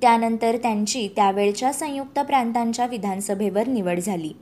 त्यानंतर 0.00 0.56
त्यांची 0.56 1.08
त्यावेळच्या 1.16 1.72
संयुक्त 1.72 2.18
प्रांतांच्या 2.18 2.86
विधानसभेवर 2.86 3.66
निवड 3.66 3.98
झाली 3.98 4.32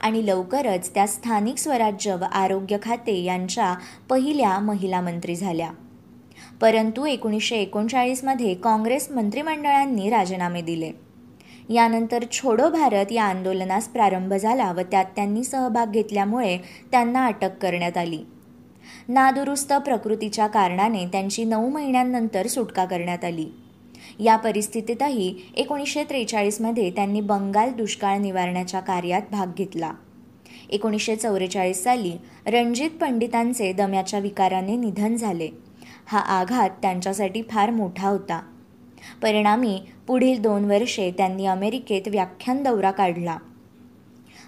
आणि 0.00 0.26
लवकरच 0.26 0.94
त्या 0.94 1.06
स्थानिक 1.06 1.58
स्वराज्य 1.58 2.14
व 2.14 2.24
आरोग्य 2.32 2.76
खाते 2.82 3.22
यांच्या 3.22 3.74
पहिल्या 4.08 4.58
महिला 4.58 5.00
मंत्री 5.00 5.36
झाल्या. 5.36 5.70
परंतु 6.60 7.04
एकोणीसशे 7.06 7.56
एकोणचाळीसमध्ये 7.56 8.54
काँग्रेस 8.54 9.10
मंत्रिमंडळांनी 9.10 10.10
राजीनामे 10.10 10.62
दिले. 10.62 10.90
यानंतर 11.68 12.24
छोडो 12.32 12.68
भारत 12.70 13.12
या 13.12 13.24
आंदोलनास 13.24 13.88
प्रारंभ 13.88 14.34
झाला 14.34 14.72
व 14.72 14.80
त्यात 14.80 15.04
त्यांनी 15.16 15.44
सहभाग 15.44 15.90
घेतल्यामुळे 15.90 16.58
त्यांना 16.90 17.26
अटक 17.26 17.58
करण्यात 17.58 17.96
आली. 17.96 18.18
नादुरुस्त 19.12 19.72
प्रकृतीच्या 19.72 20.46
कारणाने 20.46 21.06
त्यांची 21.06 21.44
नऊ 21.44 21.68
महिन्यांनंतर 21.68 22.46
सुटका 22.46 22.84
करण्यात 22.84 23.24
आली. 23.24 23.46
या 24.20 24.36
परिस्थितीतही 24.36 25.34
एकोणीसशे 25.56 26.04
त्रेचाळीसमध्ये 26.04 26.90
त्यांनी 26.90 27.20
बंगाल 27.20 27.72
दुष्काळ 27.72 28.18
निवारण्याच्या 28.18 28.80
कार्यात 28.80 29.22
भाग 29.30 29.46
घेतला. 29.58 29.92
एकोणीसशे 30.70 31.16
चौवेचाळीस 31.16 31.82
साली 31.82 32.12
रणजित 32.46 32.90
पंडितांचे 32.90 33.72
दम्याच्या 33.72 34.20
विकाराने 34.20 34.76
निधन 34.76 35.16
झाले. 35.16 35.48
हा 36.06 36.18
आघात 36.18 36.70
त्यांच्यासाठी 36.82 37.42
फार 37.42 37.70
मोठा 37.70 38.08
होता. 38.08 38.42
परिणामी 39.22 39.80
पुढील 40.06 40.40
दोन 40.40 40.64
वर्षे 40.64 41.10
त्यांनी 41.10 41.46
अमेरिकेत 41.46 42.02
व्याख्यान 42.06 42.62
दौरा 42.62 42.90
काढला. 42.90 43.36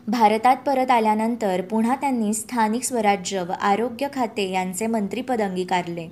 भारतात 0.09 0.57
परत 0.57 0.91
आल्यानंतर 0.91 1.61
पुन्हा 1.61 1.97
त्यांनी 1.97 2.35
स्थानिक 2.35 2.83
स्वराज्य 2.83 3.43
व 3.43 3.53
आरोग्य 3.61 4.09
खाते 4.15 4.51
यांचे 4.51 4.87
मंत्रीपद 4.87 5.41
अंगीकारले. 5.41 6.09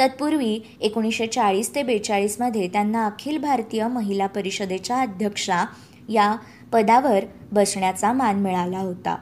तत्पूर्वी 0.00 0.60
एकोणीसशे 0.80 1.26
चाळीस 1.26 1.74
ते 1.74 1.82
बेचाळीसमध्ये 1.82 2.68
त्यांना 2.68 3.06
अखिल 3.06 3.38
भारतीय 3.38 3.86
महिला 3.88 4.26
परिषदेच्या 4.26 5.00
अध्यक्षा 5.00 5.64
या 6.08 6.36
पदावर 6.72 7.24
बसण्याचा 7.52 8.12
मान 8.12 8.36
मिळाला 8.36 8.78
होता. 8.78 9.16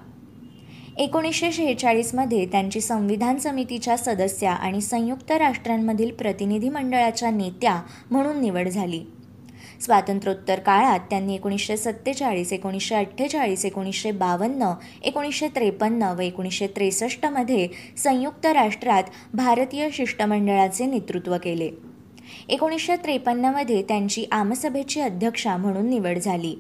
एकोणीसशे 0.96 1.52
शेहेचाळीसमध्ये 1.52 2.46
त्यांची 2.46 2.80
संविधान 2.80 3.38
समितीच्या 3.38 3.96
सदस्या 3.96 4.52
आणि 4.52 4.80
संयुक्त 4.80 5.32
राष्ट्रांमधील 5.32 6.10
प्रतिनिधी 6.10 6.68
मंडळाच्या 6.68 7.30
नेत्या 7.30 7.82
म्हणून 8.10 8.40
निवड 8.40 8.68
झाली. 8.68 9.04
स्वातंत्र्योत्तर 9.82 10.58
काळात 10.58 11.00
त्यांनी 11.10 11.34
एकोणीसशे 11.34 11.76
सत्तेचाळीस 11.76 12.52
एकोणीसशे 12.52 12.94
अठ्ठेचाळीस 12.94 13.64
एकोणीसशे 13.64 14.10
बावन्न 14.10 14.72
एकोणीसशे 15.02 15.48
त्रेपन्न 15.48 16.02
व 16.02 16.20
एकोणीसशे 16.20 16.66
त्रेसष्टमध्ये 16.66 17.68
संयुक्त 17.96 18.46
राष्ट्रात 18.46 19.02
भारतीय 19.34 19.88
शिष्टमंडळाचे 19.92 20.86
नेतृत्व 20.86 21.36
केले. 21.42 21.70
एकोणीसशे 22.48 22.96
त्रेपन्नमध्ये 22.96 23.82
त्यांची 23.82 24.24
आमसभेची 24.32 25.00
अध्यक्षा 25.00 25.56
म्हणून 25.56 25.86
निवड 25.86 26.18
झाली. 26.18 26.54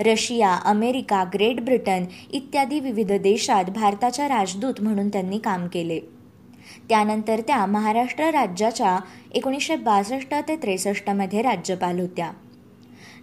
रशिया 0.00 0.54
अमेरिका 0.64 1.24
ग्रेट 1.34 1.60
ब्रिटन 1.60 2.04
इत्यादी 2.32 2.80
विविध 2.80 3.12
देशात 3.12 3.64
भारताच्या 3.64 4.28
राजदूत 4.28 4.80
म्हणून 4.80 5.08
त्यांनी 5.08 5.38
काम 5.38 5.66
केले. 5.66 6.00
त्यानंतर 6.88 7.40
त्या 7.40 7.66
महाराष्ट्र 7.66 8.24
राज्याच्या 8.24 8.98
एकोणीसशे 9.32 9.76
बासष्ट 9.76 10.34
ते 10.48 10.56
त्रेसष्टमध्ये 10.56 11.42
राज्यपाल 11.42 12.00
होत्या. 12.00 12.32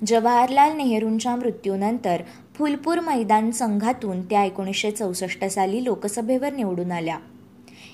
जवाहरलाल 0.08 0.78
नेहरूंच्या 0.78 1.36
मृत्यूनंतर 1.36 2.22
फुलपूर 2.56 3.00
मैदान 3.00 3.52
संघातून 3.52 4.22
त्या 4.22 4.44
एकोणीसशे 4.44 4.92
चौसष्ट 4.92 5.46
साली 5.46 5.84
लोकसभेवर 5.84 6.54
निवडून 6.54 6.92
आल्या. 6.92 7.20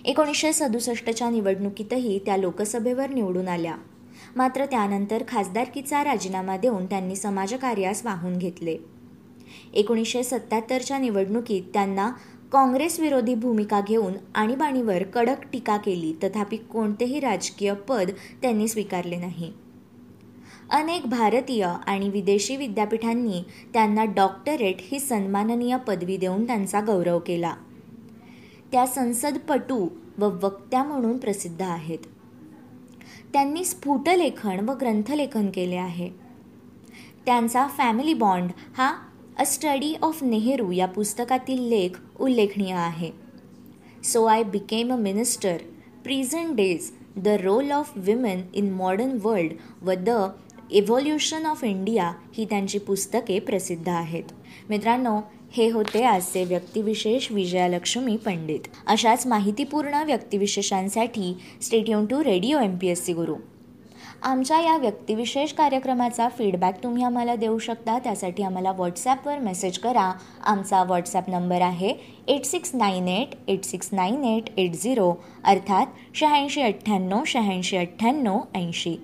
एकोणीसशे 0.05 0.53
सदुसष्टच्या 0.53 1.29
निवडणुकीतही 1.29 2.20
त्या 2.20 2.38
लोकसभेवर 2.38 3.10
निवडून 3.10 3.48
आल्या. 3.48 3.75
मात्र 4.36 4.65
त्यानंतर 4.65 5.24
खासदारकीचा 5.27 6.03
राजीनामा 6.03 6.58
देऊन 6.58 6.86
त्यांनी 6.86 7.15
समाजकार्यास 7.15 8.05
वाहून 8.05 8.38
घेतले. 8.38 8.77
एकोणीसशे 9.74 10.24
सत्त्याहत्तरच्या 10.24 10.98
निवडणुकीत 10.98 11.62
त्यांना 11.74 12.12
काँग्रेस 12.53 13.00
विरोधी 13.00 13.36
भूमिका 13.36 13.81
घेऊन 13.81 14.13
आणीबाणीवर 14.36 15.03
कडक 15.03 15.43
टीका 15.51 15.77
केली 15.77 16.13
तथापि 16.24 16.57
कोणतेही 16.57 17.19
राजकीय 17.19 17.74
पद 17.74 18.12
त्यांनी 18.41 18.67
स्वीकारले 18.67 19.15
नाही. 19.15 19.51
अनेक 20.69 21.05
भारतीय 21.05 21.67
आणि 21.88 22.10
विदेशी 22.10 22.57
विद्यापीठांनी 22.57 23.43
त्यांना 23.74 24.05
डॉक्टरेट 24.05 24.75
ही 24.79 25.00
सन्माननीय 25.00 25.77
पदवी 25.77 26.17
देऊन 26.17 26.48
त्यांचा 26.48 26.81
गौरव 26.81 27.19
केला. 27.19 27.55
त्या 28.72 28.88
संसदपटू 28.88 29.88
व 30.17 30.29
वक्त्या 30.43 30.83
म्हणून 30.83 31.17
प्रसिद्ध 31.17 31.62
आहेत. 31.62 32.00
त्यांनी 33.33 33.65
स्फुटलेखन 33.65 34.69
व 34.69 34.74
ग्रंथलेखन 34.74 35.50
केले 35.50 35.75
आहे. 35.75 36.10
त्यांचा 37.25 37.67
फॅमिली 37.67 38.13
बॉन्ड 38.13 38.51
हा 38.77 38.95
अ 39.40 39.44
स्टडी 39.46 39.94
ऑफ 40.04 40.24
नेहरू 40.24 40.72
या 40.72 40.86
पुस्तकातील 40.86 41.62
लेख 41.70 41.98
उल्लेखनीय 42.20 42.74
आहे. 42.74 43.10
So 44.04 44.24
I 44.25 44.44
became 44.44 44.94
a 44.94 44.96
minister 44.96 45.58
present 46.04 46.56
days 46.56 46.90
the 47.16 47.28
role 47.44 47.72
of 47.72 47.92
women 47.96 48.42
in 48.54 48.70
modern 48.72 49.18
world 49.24 49.54
व 49.82 49.94
द 49.98 50.10
इव्हॉल्युशन 50.72 51.46
ऑफ 51.46 51.63
इंडिया 51.63 52.12
ही 52.34 52.46
त्यांची 52.46 52.80
पुस्तके 52.80 53.39
प्रसिद्ध 53.39 53.88
आहेत. 53.89 54.24
मित्रांनो 54.69 55.19
हे 55.52 55.69
होते 55.69 56.04
आजचे 56.04 56.43
व्यक्तिविशेष 56.46 57.32
विजयालक्ष्मी 57.32 58.17
पंडित. 58.17 58.67
अशाच 58.88 59.26
माहितीपूर्ण 59.28 60.04
व्यक्तिविशेषांसाठी 60.04 61.34
stay tuned 61.62 62.06
to 62.06 62.24
radio 62.24 62.60
M 62.60 62.78
P 62.78 62.88
S 62.88 63.06
C 63.06 63.13
Guru 63.13 63.36
आमच्या 64.23 64.59
या 64.62 64.75
व्यक्तिविशेष 64.77 65.51
कार्यक्रमाचा 65.53 66.27
फीडबॅक 66.38 66.75
तुम्ही 66.83 67.03
आम्हाला 67.03 67.36
देऊ 67.36 67.57
शकता. 67.59 67.97
त्यासाठी 68.03 68.43
आम्हाला 68.43 68.71
व्हॉट्सॲपवर 68.71 69.39
मेसेज 69.39 69.77
करा. 69.79 70.12
आमचा 70.43 70.83
व्हॉट्सॲप 70.83 71.29
नंबर 71.29 71.62
आहे 71.62 71.91
eight 72.27 72.45
six 72.45 72.71
nine 72.73 73.07
eight 73.07 73.36
eight 73.47 73.65
six 73.65 73.89
nine 73.93 74.23
eight 74.25 74.49
eight 74.57 74.75
zero 74.75 75.12
अर्थात 75.43 75.88
शहाऐंशी 76.15 76.62
अठ्ठ्याण्णव 76.62 77.23
शहाऐंशी 77.27 77.77
अठ्ठ्याण्णव 77.77 78.39
ऐंशी. 78.55 78.95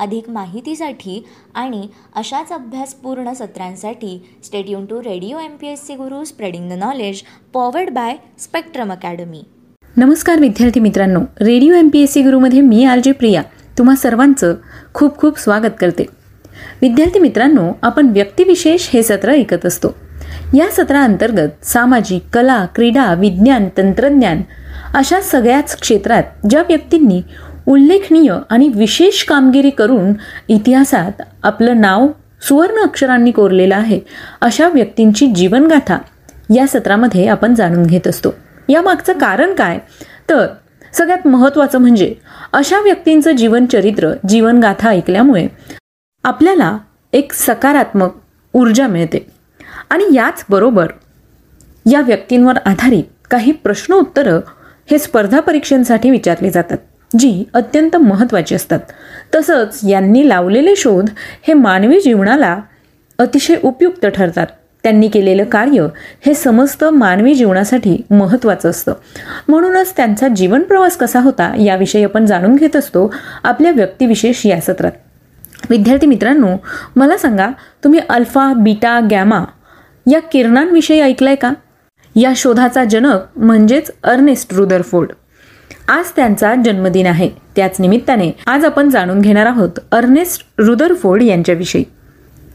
अधिक 0.00 0.28
माहितीसाठी 0.30 1.22
आणि 1.54 1.86
अशाच 2.16 2.52
अभ्यासपूर्ण 2.52 3.32
सत्रांसाठी 3.32 4.18
stay tuned 4.44 4.84
to 4.86 5.00
radio 5.02 5.38
M 5.38 5.56
P 5.56 5.68
S 5.68 5.86
C 5.86 5.94
Guru 5.96 6.22
spreading 6.24 6.68
the 6.70 6.78
knowledge 6.78 7.22
powered 7.54 7.90
by 7.94 8.16
Spectrum 8.38 8.92
Academy 8.92 9.42
नमस्कार 9.96 10.40
विद्यार्थी 10.40 10.80
मित्रांनो. 10.80 11.20
Radio 11.40 11.74
M 11.74 11.88
P 11.88 12.02
S 12.02 12.12
C 12.12 12.22
गुरुमध्ये 12.22 12.60
मी 12.60 12.84
आर 12.84 12.98
जे 12.98 13.12
प्रिया. 13.12 13.42
तुम्हा 13.78 13.96
सर्वांचं 13.96 14.54
खूप 14.94 15.16
खूप 15.16 15.38
स्वागत 15.38 15.72
करते. 15.80 16.06
विद्यार्थी 16.82 17.18
मित्रांनो 17.18 17.72
आपण 17.82 18.06
व्यक्तिविशेष 18.06 18.88
हे 18.92 19.02
सत्र 19.02 19.30
ऐकत 19.30 19.66
असतो. 19.66 19.88
या 20.54 20.70
सत्राअंतर्गत 20.70 21.64
सामाजिक 21.64 22.24
कला 22.32 22.66
क्रीडा 22.74 23.14
विज्ञान 23.14 23.68
तंत्रज्ञान 23.76 24.42
अशा 24.94 25.20
सगळ्याच 25.20 25.80
क्षेत्रात 25.80 26.22
ज्या 26.50 26.60
व्यक्तींनी 26.60 27.22
उल्लेखनीय 27.66 28.34
आणि 28.50 28.68
विशेष 28.68 29.24
कामगिरी 29.24 29.70
करून 29.70 30.12
इतिहासात 30.48 31.22
आपलं 31.42 31.80
नाव 31.80 32.06
सुवर्ण 32.48 32.82
अक्षरांनी 32.82 33.30
कोरलेलं 33.30 33.76
आहे 33.76 34.00
अशा 34.40 34.68
व्यक्तींची 34.68 35.26
जीवनगाथा 35.26 35.98
या 36.54 36.66
सत्रामध्ये 36.66 37.26
आपण 37.26 37.54
जाणून 37.54 37.82
घेत 37.82 38.06
असतो. 38.06 38.34
यामागचं 38.68 39.12
कारण 39.12 39.54
काय? 39.54 39.78
तर 40.30 40.46
सगळ्यात 40.94 41.26
महत्त्वाचं 41.26 41.78
म्हणजे 41.78 42.14
अशा 42.52 42.80
व्यक्तींचं 42.80 43.32
जीवनचरित्र 43.32 44.12
जीवनगाथा 44.28 44.88
ऐकल्यामुळे 44.88 45.46
आपल्याला 46.24 46.78
एक 47.12 47.32
सकारात्मक 47.32 48.10
ऊर्जा 48.54 48.86
मिळते. 48.86 49.26
आणि 49.90 50.04
याचबरोबर 50.14 50.86
या 51.90 52.00
व्यक्तींवर 52.00 52.56
आधारित 52.56 53.04
काही 53.30 53.52
प्रश्न 53.52 53.94
उत्तरं 53.94 54.40
हे 54.90 54.98
स्पर्धा 54.98 55.40
परीक्षांसाठी 55.40 56.10
विचारली 56.10 56.50
जातात 56.50 56.78
जी 57.18 57.44
अत्यंत 57.54 57.96
महत्त्वाची 57.96 58.54
असतात. 58.54 58.80
तसंच 59.34 59.80
यांनी 59.88 60.28
लावलेले 60.28 60.76
शोध 60.76 61.10
हे 61.42 61.54
मानवी 61.54 62.00
जीवनाला 62.00 62.58
अतिशय 63.18 63.56
उपयुक्त 63.64 64.06
ठरतात. 64.06 64.46
त्यांनी 64.84 65.08
केलेलं 65.08 65.44
कार्य 65.44 65.86
हे 66.26 66.34
समस्त 66.34 66.84
मानवी 66.84 67.34
जीवनासाठी 67.34 68.02
महत्त्वाचं 68.10 68.70
असतं. 68.70 68.94
म्हणूनच 69.48 69.92
त्यांचा 69.96 70.28
जीवन 70.28 70.62
प्रवास 70.62 70.96
कसा 70.96 71.20
होता 71.20 71.54
याविषयी 71.62 72.04
आपण 72.04 72.26
जाणून 72.26 72.54
घेत 72.54 72.76
असतो 72.76 73.14
आपल्या 73.42 73.72
व्यक्तिविशेष 73.72 74.46
या 74.46 74.60
सत्रात. 74.60 74.92
विद्यार्थी 75.70 76.06
मित्रांनो 76.06 76.56
मला 76.96 77.16
सांगा 77.16 77.48
तुम्ही 77.84 78.00
अल्फा 78.08 78.52
बीटा 78.52 79.00
गॅमा 79.10 79.44
या 80.10 80.20
किरणांविषयी 80.20 81.00
ऐकलंय 81.00 81.34
का? 81.34 81.52
या 82.16 82.32
शोधाचा 82.36 82.84
जनक 82.84 83.20
म्हणजेच 83.36 83.90
अर्नेस्ट 84.04 84.54
रुदरफोर्ड. 84.54 85.12
आज 85.88 86.04
त्यांचा 86.16 86.54
जन्मदिन 86.64 87.06
आहे. 87.06 87.30
त्याच 87.56 87.76
निमित्ताने 87.80 88.30
आज 88.46 88.64
आपण 88.64 88.88
जाणून 88.88 89.20
घेणार 89.20 89.46
आहोत 89.46 89.70
अर्नेस्ट 89.92 90.46
रुदरफोर्ड 90.58 91.22
यांच्याविषयी. 91.22 91.84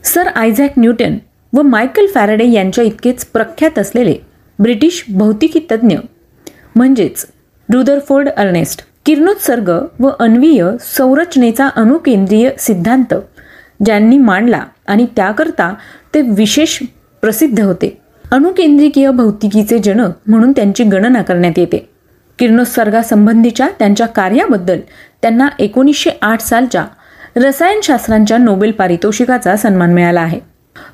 सर 0.03 0.27
आयझॅक 0.27 0.73
न्यूटन 0.77 1.17
व 1.53 1.61
मायकल 1.61 2.05
फॅरेडे 2.05 2.45
यांच्या 2.45 2.83
इतकेच 2.83 3.25
प्रख्यात 3.25 3.79
असलेले 3.79 4.15
ब्रिटिश 4.59 5.03
भौतिकी 5.09 5.59
तज्ज्ञ 5.71 5.97
म्हणजेच 6.75 7.25
रुदरफोर्ड 7.69 8.29
अर्नेस्ट 8.29 8.81
किरणोत्सर्ग 9.05 9.69
व 9.99 10.09
अन्वीय 10.19 10.65
संरचनेचा 10.81 11.67
अणुकेंद्रीय 11.75 12.49
सिद्धांत 12.59 13.13
ज्यांनी 13.85 14.17
मांडला 14.17 14.63
आणि 14.87 15.05
त्याकरता 15.15 15.73
ते 16.13 16.21
विशेष 16.21 16.77
प्रसिद्ध 17.23 17.59
होते. 17.59 17.97
अणुकेंद्रिकीय 18.25 19.09
भौतिकीचे 19.11 19.77
जनक 19.79 20.11
म्हणून 20.27 20.51
त्यांची 20.51 20.83
गणना 20.83 21.21
करण्यात 21.21 21.57
येते. 21.57 21.77
किरणोत्सर्गासंबंधीच्या 22.39 23.67
त्यांच्या 23.79 24.07
कार्याबद्दल 24.07 24.79
त्यांना 25.21 25.47
एकोणीसशे 25.59 26.09
आठ 26.21 26.41
सालच्या 26.41 26.85
रसायनशास्त्रांच्या 27.35 28.37
नोबेल 28.37 28.71
पारितोषिकाचा 28.71 29.55
सन्मान 29.55 29.93
मिळाला 29.93 30.21
आहे. 30.21 30.39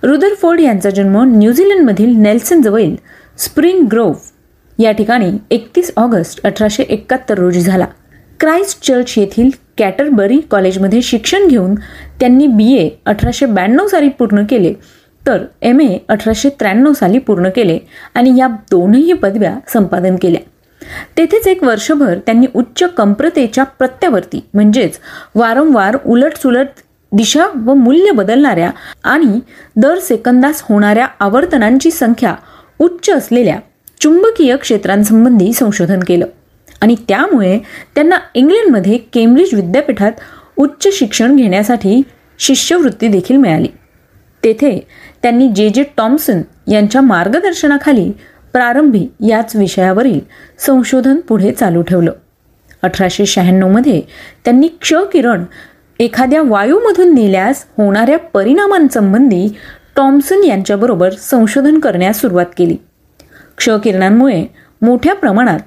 रुदरफोर्ड 0.03 0.59
यांचा 0.59 0.89
जन्म 0.89 1.17
न्यूझीलंडमधील 1.37 2.15
नेल्सन 2.17 2.61
जवळील 2.61 2.95
स्प्रिंग 3.37 3.85
ग्रोव्ह 3.91 4.83
या 4.83 4.91
ठिकाणी 4.91 5.31
एकतीस 5.51 5.91
ऑगस्ट 5.97 6.39
अठराशे 6.43 6.83
एकाहत्तर 6.83 7.37
रोजी 7.37 7.61
झाला. 7.61 7.85
क्राईस्ट 8.39 8.83
चर्च 8.83 9.13
येथील 9.17 9.49
कॅटरबरी 9.77 10.39
कॉलेजमध्ये 10.51 11.01
शिक्षण 11.01 11.47
घेऊन 11.47 11.75
त्यांनी 12.19 12.47
बी 12.47 12.71
ए 12.77 12.89
अठराशे 13.05 13.45
ब्याण्णव 13.45 13.87
साली 13.87 14.09
पूर्ण 14.09 14.43
केले 14.49 14.73
तर 15.21 15.43
एम 15.61 15.79
ए 15.81 15.97
अठराशे 16.09 16.49
त्र्याण्णव 16.49 16.93
साली 16.93 17.19
पूर्ण 17.19 17.49
केले 17.49 17.77
आणि 18.13 18.37
या 18.37 18.47
दोनही 18.71 19.13
पदव्या 19.13 19.55
संपादन 19.67 20.15
केल्या. 20.15 20.41
तेथेच 21.17 21.47
एक 21.47 21.63
वर्षभर 21.63 22.17
त्यांनी 22.25 22.47
उच्च 22.53 22.83
कंप्रतेच्या 22.97 23.63
प्रत्यावर्ती 23.63 24.43
म्हणजेच 24.53 24.99
वारंवार 25.35 25.97
उलटसुलट 26.05 26.67
दिशा 27.15 27.45
व 27.65 27.73
मूल्य 27.73 28.11
बदलणाऱ्या 28.11 28.71
आणि 29.03 29.39
दर 29.75 29.99
सेकंदास 29.99 30.63
होणाऱ्या 30.69 31.07
आवर्तनांची 31.19 31.91
संख्या 31.91 32.35
उच्च 32.79 33.09
असलेल्या 33.09 33.59
चुंबकीय 34.01 34.55
क्षेत्रांसंबंधी 34.55 35.53
संशोधन 35.53 35.99
केलं. 36.07 36.25
आणि 36.81 36.95
त्यामुळे 37.07 37.59
त्यांना 37.95 38.15
इंग्लंडमध्ये 38.33 38.97
केम्ब्रिज 38.97 39.53
विद्यापीठात 39.53 40.11
उच्च 40.57 40.87
शिक्षण 40.93 41.35
घेण्यासाठी 41.35 42.01
शिष्यवृत्ती 42.39 43.07
देखील 43.07 43.37
मिळाली. 43.37 43.67
तेथे 44.43 44.87
त्यांनी 45.21 45.49
जे. 45.49 45.69
जे. 45.69 45.83
टॉम्सन 45.97 46.41
यांच्या 46.71 47.01
मार्गदर्शनाखाली 47.01 48.11
प्रारंभी 48.53 49.07
याच 49.27 49.55
विषयावरील 49.55 50.19
संशोधन 50.59 51.15
पुढे 51.15 51.51
चालू 51.51 51.81
ठेवलं. 51.81 52.11
अठराशे 52.81 53.25
शहाण्णवमध्ये 53.25 54.01
त्यांनी 54.45 54.67
क्ष 54.67 54.93
किरण 54.93 55.43
एखाद्या 55.99 56.41
वायूमधून 56.41 57.13
नेल्यास 57.13 57.65
होणाऱ्या 57.77 58.19
परिणामांसंबंधी 58.19 59.47
टॉम्सन 59.95 60.43
यांच्याबरोबर 60.43 61.09
संशोधन 61.09 61.79
करण्यास 61.79 62.21
सुरुवात 62.21 62.45
केली. 62.57 62.77
क्षकिरणांमुळे 63.57 64.45
मोठ्या 64.81 65.15
प्रमाणात 65.15 65.59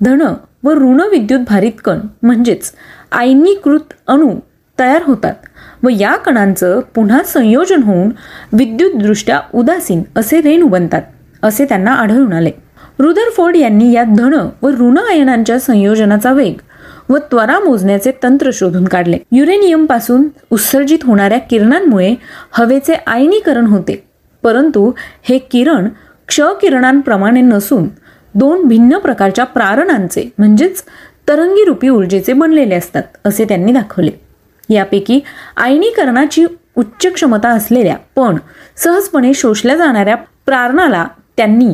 धन 0.00 0.22
व 0.64 0.70
ऋण 0.70 1.00
विद्युत 1.10 1.40
भारित 1.40 1.72
कण 1.84 1.98
म्हणजेच 2.22 2.72
आयनीकृत 3.12 3.94
अणू 4.06 4.30
तयार 4.78 5.02
होतात 5.04 5.34
व 5.82 5.88
या 6.00 6.16
कणांचं 6.16 6.80
पुन्हा 6.94 7.22
संयोजन 7.22 7.82
होऊन 7.82 8.08
विद्युतदृष्ट्या 8.52 9.40
उदासीन 9.54 10.02
असे 10.16 10.40
रेणू 10.40 10.66
बनतात 10.66 11.02
असे 11.42 11.64
त्यांना 11.64 11.94
आढळून 11.94 12.32
आले. 12.32 12.50
रुदरफोर्ड 12.98 13.56
यांनी 13.56 13.92
या 13.92 14.02
धन 14.02 14.48
व 14.62 14.68
ऋण 14.68 14.98
आयनांच्या 14.98 15.60
संयोजनाचा 15.60 16.32
वेग 16.32 16.54
व 17.08 17.18
त्वरा 17.30 17.58
मोजण्याचे 17.58 18.12
तंत्र 18.22 18.50
शोधून 18.52 18.84
काढले. 18.84 19.18
युरेनियमपासून 19.32 20.28
उत्सर्जित 20.50 20.98
होणाऱ्या 21.02 21.38
किरणांमुळे 21.38 22.14
हवेचे 22.52 22.94
आयनीकरण 23.06 23.66
होते. 23.66 24.04
परंतु 24.42 24.92
हे 25.22 25.38
किरण 25.38 25.88
क्ष 26.28 26.40
किरणांप्रमाणे 26.40 27.40
नसून 27.40 27.88
दोन 28.34 28.64
भिन्न 28.64 28.98
प्रकारच्या 28.98 29.44
प्रारणांचे 29.44 30.30
म्हणजेच 30.38 30.82
तरंगीरूपी 31.28 31.88
ऊर्जेचे 31.88 32.32
बनलेले 32.32 32.74
असतात 32.74 33.02
असे 33.24 33.44
त्यांनी 33.44 33.72
दाखवले. 33.72 34.10
यापैकी 34.70 35.20
आयनीकरणाची 35.56 36.46
उच्च 36.76 37.06
क्षमता 37.06 37.48
असलेल्या 37.48 37.96
पण 38.16 38.36
सहजपणे 38.76 39.34
शोषल्या 39.34 39.76
जाणाऱ्या 39.76 40.16
प्रारणाला 40.46 41.06
त्यांनी 41.36 41.68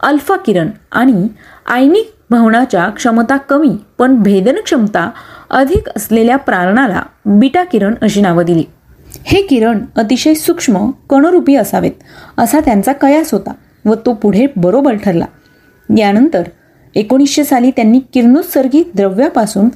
अल्फा 0.00 0.36
किरण 0.36 0.68
आणि 0.92 1.28
आयनिक 1.66 2.12
भवनाच्या 2.30 2.88
क्षमता 2.88 3.36
कमी 3.36 3.76
पण 3.98 4.14
भेदन 4.16 4.56
क्षमता 4.64 5.10
अधिक 5.50 5.88
असलेल्या 5.96 6.36
प्रारणाला 6.36 7.02
बीटा 7.26 7.64
किरण 7.64 7.94
अशी 8.02 8.20
नावं 8.20 8.44
दिली. 8.44 8.64
हे 9.24 9.42
किरण 9.42 9.78
अतिशय 9.96 10.34
सूक्ष्म 10.34 10.90
कणरूपी 11.10 11.54
असावेत 11.54 11.92
असा 12.38 12.60
त्यांचा 12.60 12.92
कयास 12.92 13.32
होता 13.32 13.52
व 13.84 13.94
तो 14.06 14.12
पुढे 14.12 14.46
बरोबर 14.56 14.96
ठरला. 14.96 15.24
यानंतर 15.98 16.42
एकोणीसशे 16.94 17.44
साली 17.44 17.70
त्यांनी 17.70 18.00
किरणोत्सर्गी 18.14 18.82
द्रव्यापासून 18.94 19.68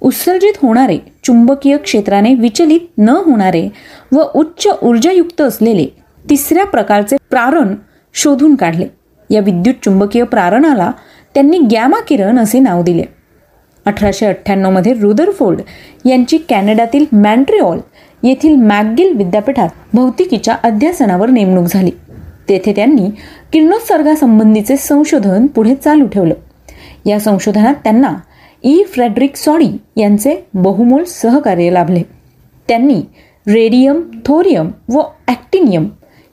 उत्सर्जित 0.00 0.52
होणारे 0.62 0.98
चुंबकीय 1.24 1.76
क्षेत्राने 1.76 2.34
विचलित 2.34 2.80
न 2.98 3.08
होणारे 3.08 3.68
व 4.12 4.22
उच्च 4.34 4.66
ऊर्जायुक्त 4.82 5.40
असलेले 5.40 5.86
तिसऱ्या 6.30 6.64
प्रकारचे 6.64 7.16
प्रारण 7.30 7.74
शोधून 8.14 8.54
काढले. 8.54 8.86
या 9.30 9.40
विद्युत 9.40 9.74
चुंबकीय 9.84 10.22
प्रारणाला 10.24 10.90
त्यांनी 11.38 11.58
गॅमा 11.58 12.00
किरण 12.00 12.38
असे 12.38 12.58
नाव 12.58 12.82
दिले. 12.82 13.02
अठराशे 13.86 14.26
अठ्ठ्याण्णवमध्ये 14.26 14.94
रुदरफोर्ड 14.94 15.60
यांची 16.04 16.38
कॅनडातील 16.38 17.04
मॅन्ट्रिऑल 17.12 17.78
येथील 18.22 18.54
मॅकगिल 18.56 19.16
विद्यापीठात 19.16 19.68
भौतिकीच्या 19.94 20.54
अध्यासनावर 20.54 21.30
नेमणूक 21.30 21.66
झाली. 21.66 21.90
तेथे 22.48 22.72
त्यांनी 22.76 23.10
किरणोत्सर्गासंबंधीचे 23.52 24.76
संशोधन 24.76 25.46
पुढे 25.46 25.74
चालू 25.74 26.06
ठेवलं. 26.06 26.34
या 27.06 27.20
संशोधनात 27.20 27.74
त्यांना 27.74 28.14
ई. 28.62 28.82
फ्रेडरिक 28.82 29.36
सॉडी 29.36 29.70
यांचे 29.96 30.46
बहुमोल 30.54 31.04
सहकार्य 31.04 31.70
लाभले. 31.70 32.02
त्यांनी 32.68 33.00
रेडियम 33.46 34.02
थोरियम 34.26 34.70
व 34.88 35.00
ॲक्टिनियम 35.28 35.88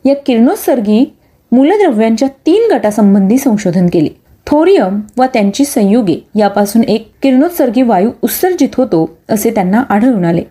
या 0.06 0.16
किरणोत्सर्गी 0.16 1.16
मूलद्रव्यांच्या 1.52 2.28
तीन 2.28 2.74
गटासंबंधी 2.74 3.38
संशोधन 3.38 3.88
केले. 3.94 4.25
थोरियम 4.48 5.00
व 5.18 5.26
त्यांची 5.26 5.66
संयुगे 5.66 6.16
यापासून 6.36 6.84
एक 6.84 7.10
किरणोत्सर्गी 7.22 7.82
वायू 7.82 8.12
उत्सर्जित 8.24 8.76
होतो 8.78 9.10
असे 9.30 9.50
त्यांना 9.50 9.84
आढळून 9.90 10.26
आले. 10.26 10.44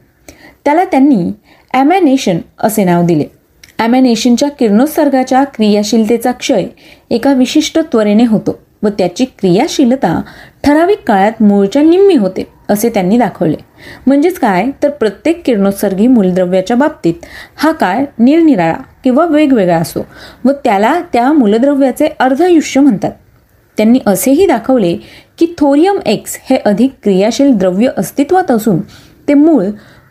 त्याला 0.65 0.85
त्यांनी 0.85 1.31
ॲमॅनेशन 1.75 2.39
असे 2.59 2.85
नाव 2.85 3.05
दिले. 3.07 3.25
ॲमॅनेशनच्या 3.79 4.49
किरणोत्सर्गाच्या 4.49 5.43
क्रियाशीलतेचा 5.45 6.33
क्षय 6.33 6.67
एका 7.11 7.33
विशिष्ट 7.33 7.79
त्वरेने 7.93 8.25
होतो 8.25 8.59
व 8.83 8.89
त्याची 8.89 9.25
क्रियाशीलता 9.25 10.21
ठराविक 10.65 11.03
काळात 11.07 11.43
मूळच्या 11.43 11.83
निम्मी 11.83 12.17
होते 12.17 12.45
असे 12.69 12.89
त्यांनी 12.89 13.19
दाखवले. 13.19 13.57
म्हणजेच 14.07 14.39
काय? 14.39 14.67
तर 14.83 14.91
प्रत्येक 14.91 15.43
किरणोत्सर्गी 15.47 16.07
मूलद्रव्याच्या 16.07 16.77
बाबतीत 16.77 17.27
हा 17.57 17.73
काळ 17.73 18.05
निरनिराळा 18.19 18.77
किंवा 19.05 19.27
वेगवेगळा 19.27 19.77
असो 19.77 20.07
व 20.45 20.53
त्याला 20.65 20.99
त्या 21.13 21.33
मूलद्रव्याचे 21.33 22.09
अर्धायुष्य 22.19 22.81
म्हणतात. 22.81 23.13
त्यांनी 23.77 23.99
असेही 24.07 24.47
दाखवले 24.47 24.97
की 25.39 25.55
थोरियम 25.59 25.99
एक्स 26.07 26.39
हे 26.51 26.57
अधिक 26.57 26.93
क्रियाशील 27.03 27.53
द्रव्य 27.53 27.89
अस्तित्वात 27.97 28.51
असून 28.51 28.81
ते 29.29 29.35
मूळ 29.35 29.65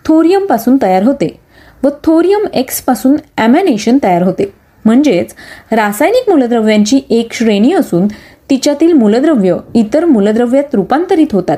थोरियमपासून 0.06 0.78
तयार 0.82 1.04
होते 1.04 1.39
व 1.84 1.89
थोरियम 2.04 2.45
एक्सपासून 2.54 3.15
ॲमॅनेशन 3.38 3.97
तयार 4.04 4.23
होते. 4.23 4.54
म्हणजेच 4.86 5.34
रासायनिक 5.71 6.30
मूलद्रव्यांची 6.30 6.99
एक 7.10 7.34
श्रेणी 7.34 7.73
असून 7.73 8.08
तिच्यातील 8.49 8.93
मूलद्रव्य 8.93 9.56
इतर 9.73 10.06
मूलद्रव्यात 10.06 10.76
रूपांतरित 10.76 11.28
होतात. 11.32 11.58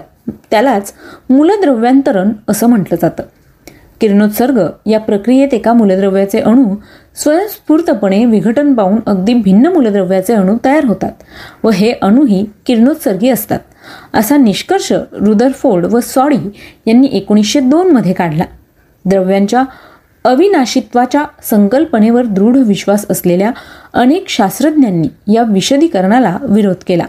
त्यालाच 0.52 0.94
मूलद्रव्यांतरण 1.30 2.32
असं 2.48 2.68
म्हटलं 2.68 2.98
जातं. 3.02 3.24
किरणोत्सर्ग 4.02 4.60
या 4.86 5.00
प्रक्रियेत 5.00 5.54
एका 5.54 5.74
मूलद्रव्याचे 5.74 6.40
अणू 6.40 6.76
स्वयंस्फूर्तपणे 7.16 8.26
विघटन 8.26 8.74
पाहून 8.74 9.00
अगदी 9.06 9.34
भिन्न 9.34 9.68
मूलद्रव्याचे 9.68 10.34
अणू 10.34 10.58
तयार 10.66 10.86
होतात 10.86 11.12
व 11.64 11.70
हे 11.70 11.92
अणूही 11.92 12.46
किरणोत्सर्गी 12.66 13.30
असतात. 13.30 13.60
असा 14.14 14.38
निष्कर्ष 14.38 14.92
रुदरफोर्ड 15.12 15.86
व 15.86 16.00
सॉडी 16.00 16.38
यांनी 16.86 17.08
एकोणीसशे 17.12 17.60
दोनमध्ये 17.60 18.14
काढला. 18.14 18.44
द्रव्यांच्या 19.06 19.64
अविनाशित्वाच्या 20.26 21.26
संकल्पनेवर 21.44 22.26
दृढ 22.26 22.58
विश्वास 22.58 23.06
असलेल्या 23.10 23.52
अनेक 23.94 24.30
शास्त्रज्ञांनी 24.30 25.34
या 25.34 25.44
विशदीकरणाला 25.44 26.38
विरोध 26.44 26.84
केला. 26.88 27.06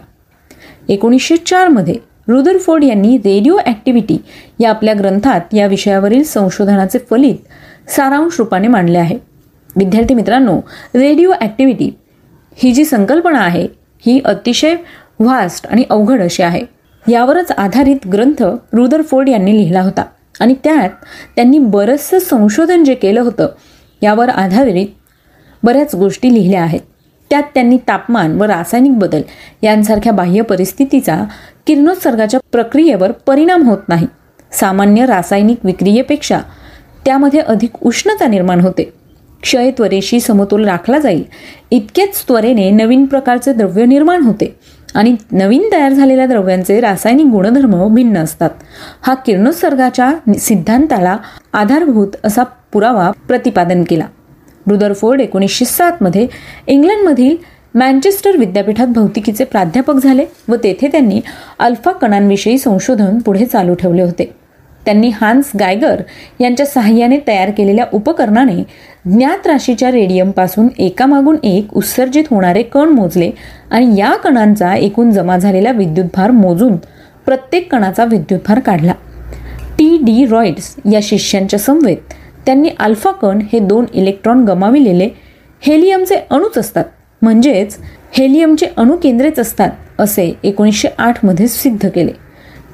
एकोणीसशे 0.88 1.36
चारमध्ये 1.36 1.94
रुदरफोर्ड 2.28 2.84
यांनी 2.84 3.16
रेडिओ 3.16 3.56
ॲक्टिव्हिटी 3.66 4.16
या 4.60 4.70
आपल्या 4.70 4.94
ग्रंथात 4.94 5.54
या 5.54 5.66
विषयावरील 5.66 6.22
संशोधनाचे 6.22 6.98
फलित 7.10 7.90
सारांश 7.90 8.36
रूपाने 8.38 8.68
मांडले 8.68 8.98
आहे. 8.98 9.18
विद्यार्थी 9.76 10.14
मित्रांनो 10.14 10.60
रेडिओ 10.94 11.32
ॲक्टिव्हिटी 11.40 11.90
ही 12.56 12.72
जी 12.72 12.84
संकल्पना 12.84 13.38
आहे 13.38 13.66
ही 14.06 14.20
अतिशय 14.24 14.74
व्हास्ट 15.20 15.66
आणि 15.66 15.84
अवघड 15.90 16.20
अशी 16.20 16.42
आहे. 16.42 16.62
यावरच 17.08 17.50
आधारित 17.52 18.06
ग्रंथ 18.12 18.42
रुदर 18.72 19.02
फोर्ड 19.02 19.28
यांनी 19.28 19.56
लिहिला 19.56 19.80
होता. 19.80 20.04
आणि 20.40 20.54
त्यात 20.64 20.90
त्यांनी 21.36 21.58
बरंचसं 21.58 22.18
संशोधन 22.18 22.84
जे 22.84 22.94
केलं 22.94 23.20
होतं 23.20 23.48
यावर 24.02 24.28
आधारित 24.28 24.86
बऱ्याच 25.62 25.94
गोष्टी 25.94 26.34
लिहिल्या 26.34 26.62
आहेत. 26.62 26.80
त्यात 27.30 27.42
त्यांनी 27.54 27.76
तापमान 27.88 28.40
व 28.40 28.44
रासायनिक 28.44 28.98
बदल 28.98 29.22
यांसारख्या 29.62 30.12
बाह्य 30.12 30.42
परिस्थितीचा 30.42 31.24
किरणोत्सर्गाच्या 31.66 32.40
प्रक्रियेवर 32.52 33.12
परिणाम 33.12 33.62
होत 33.62 33.88
नाही. 33.88 34.06
सामान्य 34.52 35.06
रासायनिक 35.06 35.64
विक्रियेपेक्षा 35.64 36.40
त्यामध्ये 37.04 37.40
अधिक 37.40 37.70
उष्णता 37.82 38.26
निर्माण 38.26 38.60
होते. 38.60 38.92
क्षय 39.42 39.70
त्वरेशी 39.70 40.20
समतोल 40.20 40.68
राखला 40.68 40.98
जाईल. 40.98 41.22
इतकेच 41.70 42.24
त्वरेने 42.28 42.70
नवीन 42.70 43.06
प्रकारचे 43.06 43.52
द्रव्य 43.52 43.84
निर्माण 43.86 44.22
होते. 44.22 44.56
आणि 44.94 45.16
नवीन 45.32 45.68
तयार 45.72 45.92
झालेल्या 45.92 46.26
द्रव्यांचे 46.26 46.80
रासायनिक 46.80 47.26
गुणधर्म 47.26 47.94
भिन्न 47.94 48.16
असतात. 48.16 48.50
हा 49.02 49.14
किरणोत्सर्गाच्या 49.14 50.34
सिद्धांताला 50.38 51.16
आधारभूत 51.52 52.08
असा 52.24 52.42
पुरावा 52.72 53.10
प्रतिपादन 53.10 53.82
केला. 53.82 54.06
रुदरफोर्ड 54.66 55.20
एकोणीसशे 55.20 55.64
सातमध्ये 55.64 56.26
इंग्लंडमधील 56.66 57.36
मँचेस्टर 57.74 58.36
विद्यापीठात 58.36 58.86
भौतिकीचे 58.86 59.44
प्राध्यापक 59.44 59.94
झाले 59.94 60.24
व 60.48 60.54
तेथे 60.54 60.88
त्यांनी 60.88 61.20
अल्फा 61.58 61.92
कणांविषयी 61.92 62.58
संशोधन 62.58 63.18
पुढे 63.18 63.44
चालू 63.46 63.74
ठेवले 63.74 64.02
होते. 64.02 64.34
त्यांनी 64.84 65.08
हान्स 65.08 65.50
गायगर 65.60 66.00
यांच्या 66.40 66.66
सहाय्याने 66.66 67.18
तयार 67.28 67.50
केलेल्या 67.50 67.86
उपकरणाने 67.92 68.62
ज्ञात 69.12 69.46
राशीच्या 69.46 69.90
रेडियमपासून 69.90 70.68
एकामागून 70.78 71.36
एक 71.42 71.74
उत्सर्जित 71.74 72.24
होणारे 72.30 72.62
कण 72.62 72.88
मोजले 72.88 73.30
आणि 73.70 73.98
या 73.98 74.10
कणांचा 74.16 74.74
एकूण 74.74 75.10
जमा 75.10 75.36
झालेला 75.36 75.70
विद्युतभार 75.70 76.30
मोजून 76.30 76.76
प्रत्येक 77.26 77.72
कणाचा 77.72 78.04
विद्युतभार 78.04 78.58
काढला. 78.58 78.92
टी. 79.78 79.98
डी. 80.02 80.26
रॉइड्स 80.26 80.74
या 80.92 81.00
शिष्यांच्या 81.02 81.58
समवेत 81.58 81.96
त्यांनी 82.46 82.68
अल्फा 82.80 83.10
कण 83.10 83.38
हे 83.52 83.58
दोन 83.58 83.84
इलेक्ट्रॉन 83.94 84.44
गमाविलेले 84.44 85.08
हेलियमचे 85.60 86.16
अणूच 86.30 86.58
असतात. 86.58 86.84
म्हणजेच 87.22 87.76
हेलियमचे 88.12 88.66
अणुकेंद्रेच 88.76 89.38
असतात 89.38 89.70
असे 89.98 90.34
एकोणीसशे 90.44 90.88
आठमध्ये 90.98 91.48
सिद्ध 91.48 91.88
केले. 91.88 92.25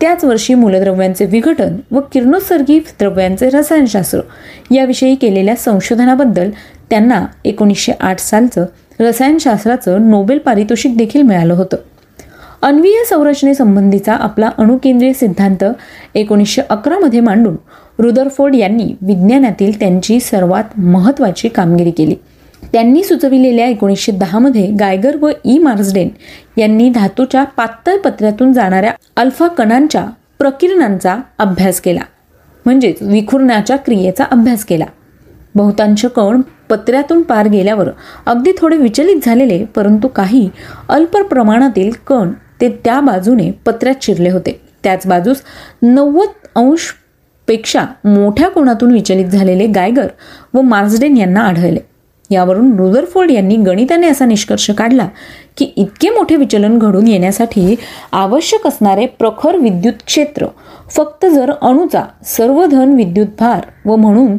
त्याच 0.03 0.25
वर्षी 0.25 0.55
मूलद्रव्यांचे 0.55 1.27
विघटन 1.27 1.77
व 1.91 2.01
किरणोत्सर्गी 2.01 2.79
द्रव्यांचे 2.79 3.49
रसायनशास्त्र 3.51 4.21
याविषयी 4.75 5.15
केलेल्या 5.15 5.57
संशोधनाबद्दल 5.57 6.51
त्यांना 6.91 7.27
एकोणीसशे 7.45 7.93
आठ 8.01 8.19
सालचं 8.19 8.65
रसायनशास्त्राचं 9.01 10.11
नोबेल 10.11 10.39
पारितोषिक 10.39 10.97
देखील 10.97 11.23
मिळालं 11.23 11.55
होतं. 11.55 11.77
अन्वीय 12.63 13.05
संरचनेसंबंधीचा 13.05 14.15
आपला 14.15 14.51
अणुकेंद्रीय 14.59 15.13
सिद्धांत 15.13 15.65
एकोणीसशे 16.15 16.63
अकरामध्ये 16.71 17.21
मांडून 17.21 17.57
रुदरफोर्ड 17.99 18.55
यांनी 18.55 18.95
विज्ञानातील 19.01 19.81
त्यांची 19.81 20.21
सर्वात 20.21 20.79
महत्त्वाची 20.79 21.49
कामगिरी 21.49 21.91
केली. 21.91 22.15
त्यांनी 22.73 23.03
सुचविलेल्या 23.05 23.67
एकोणीसशे 23.67 24.13
दहामध्ये 24.13 24.67
गायगर 24.81 25.17
व 25.21 25.31
ई 25.45 25.59
मार्सडेन 25.59 26.09
यांनी 26.57 26.89
धातूच्या 26.91 27.45
पातळ 27.45 27.97
पत्र्यातून 27.97 28.53
जाणाऱ्या 28.53 28.93
अल्फा 29.17 29.47
कणांच्या 29.49 30.07
प्रकिरणांचा 30.39 31.17
अभ्यास 31.39 31.81
केला. 31.81 32.01
म्हणजेच 32.67 33.03
विखुरण्याच्या 33.03 33.77
क्रियेचा 33.77 34.25
अभ्यास 34.25 34.65
केला. 34.65 34.85
बहुतांश 35.55 36.05
कण 36.07 36.41
पत्र्यातून 36.71 37.23
पार 37.23 37.49
गेल्यावर 37.49 37.89
अगदी 38.27 38.53
थोडे 38.59 38.77
विचलित 38.77 39.17
झालेले 39.25 39.65
परंतु 39.65 40.09
काही 40.09 40.49
अल्प 40.89 41.17
प्रमाणातील 41.17 41.91
कण 42.07 42.33
ते 42.61 42.69
त्या 42.85 43.01
बाजूने 43.01 43.51
पत्र्यात 43.67 44.03
शिरले 44.03 44.31
होते. 44.31 44.61
त्याच 44.85 45.07
बाजूस 45.07 45.43
नव्वद 45.83 46.47
अंशपेक्षा 46.57 47.85
मोठ्या 48.05 48.49
कोणातून 48.49 48.93
विचलित 48.93 49.27
झालेले 49.27 49.67
गायगर 49.67 50.07
व 50.55 50.61
मार्सडेन 50.61 51.17
यांना 51.17 51.41
आढळले. 51.41 51.81
यावरून 52.33 52.73
रुदरफोर्ड 52.77 53.31
यांनी 53.31 53.57
गणिताने 53.57 54.09
असा 54.09 54.25
निष्कर्ष 54.25 54.71
काढला 54.71 55.09
की 55.57 55.73
इतके 55.77 56.11
मोठे 56.11 56.37
विचलन 56.37 56.79
घडून 56.79 57.07
येण्यासाठी 57.07 57.75
आवश्यक 58.13 58.67
असणारे 58.67 59.07
प्रखर 59.19 59.57
विद्युत 59.57 60.03
क्षेत्र 60.07 60.47
फक्त 60.91 61.27
जर 61.27 61.53
अणूचा 61.63 62.03
सर्व 62.27 62.65
धन 62.67 62.95
विद्युत 62.95 63.27
भार 63.41 63.67
व 63.87 63.97
म्हणून 63.97 64.37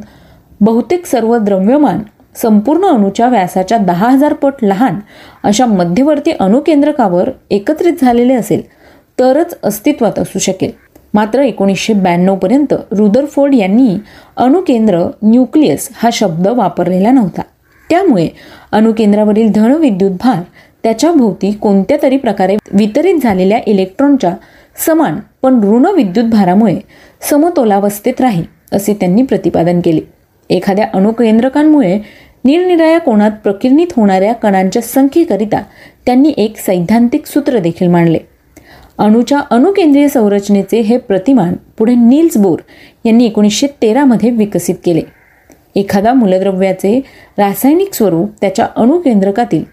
बहुतेक 0.61 1.05
सर्व 1.05 1.37
द्रव्यमान 1.37 1.99
संपूर्ण 2.35 2.85
अणूच्या 2.85 3.27
व्यासाच्या 3.27 3.77
दहा 3.77 4.09
हजार 4.09 4.33
पट 4.33 4.63
लहान 4.63 4.99
अशा 5.43 5.65
मध्यवर्ती 5.65 6.31
अणुकेंद्रकावर 6.31 7.29
एकत्रित 7.49 8.01
झालेले 8.01 8.33
असेल 8.33 8.61
तरच 9.19 9.57
अस्तित्वात 9.63 10.19
असू 10.19 10.39
शकेल. 10.39 10.71
मात्र 11.13 11.41
एकोणीसशे 11.41 11.93
ब्याण्णवपर्यंत 11.93 12.73
रुदरफोर्ड 12.91 13.55
यांनी 13.55 13.95
अणुकेंद्र 14.37 15.03
न्यूक्लियस 15.23 15.89
हा 15.95 16.09
शब्द 16.13 16.47
वापरलेला 16.47 17.11
नव्हता. 17.11 17.41
त्यामुळे 17.93 18.27
अणुकेंद्रावरील 18.71 19.51
धनविद्युत 19.51 20.11
भार 20.11 20.41
त्याच्या 20.83 21.11
भोवती 21.11 21.51
कोणत्या 21.51 21.97
तरी 22.01 22.17
प्रकारे 22.17 22.55
वितरित 22.71 23.19
झालेल्या 23.23 23.59
इलेक्ट्रॉनच्या 23.67 24.33
समान 24.85 25.19
पण 25.41 25.59
ऋण 25.63 25.85
विद्युत 25.85 26.29
भारामुळे 26.29 26.75
समतोलावस्थेत 27.29 28.21
राहील 28.21 28.43
असे 28.71 28.93
त्यांनी 28.93 29.21
प्रतिपादन 29.21 29.79
केले. 29.79 30.01
एखाद्या 30.49 30.87
अणुकेंद्रकांमुळे 30.93 31.97
निरनिराळ्या 32.45 32.99
कोणात 32.99 33.31
प्रकिर्णित 33.43 33.93
होणाऱ्या 33.95 34.33
कणांच्या 34.33 34.81
संख्येकरिता 34.81 35.61
त्यांनी 36.05 36.33
एक 36.37 36.57
सैद्धांतिक 36.57 37.25
सूत्र 37.25 37.59
देखील 37.59 37.87
मांडले. 37.87 38.19
अणूच्या 38.97 39.41
अणुकेंद्रीय 39.49 40.07
संरचनेचे 40.07 40.79
हे 40.79 40.97
प्रतिमान 40.97 41.53
पुढे 41.77 41.95
नील्स 41.95 42.37
बोर 42.37 42.59
यांनी 43.05 43.25
एकोणीसशे 43.25 43.67
तेरामध्ये 43.81 44.29
विकसित 44.29 44.75
केले. 44.85 45.01
एखादा 45.75 46.13
मूलद्रव्याचे 46.13 47.01
रासायनिक 47.37 47.93
स्वरूप 47.93 48.29
त्याच्या 48.41 48.67
अणुकेंद्रकातील 48.75 49.63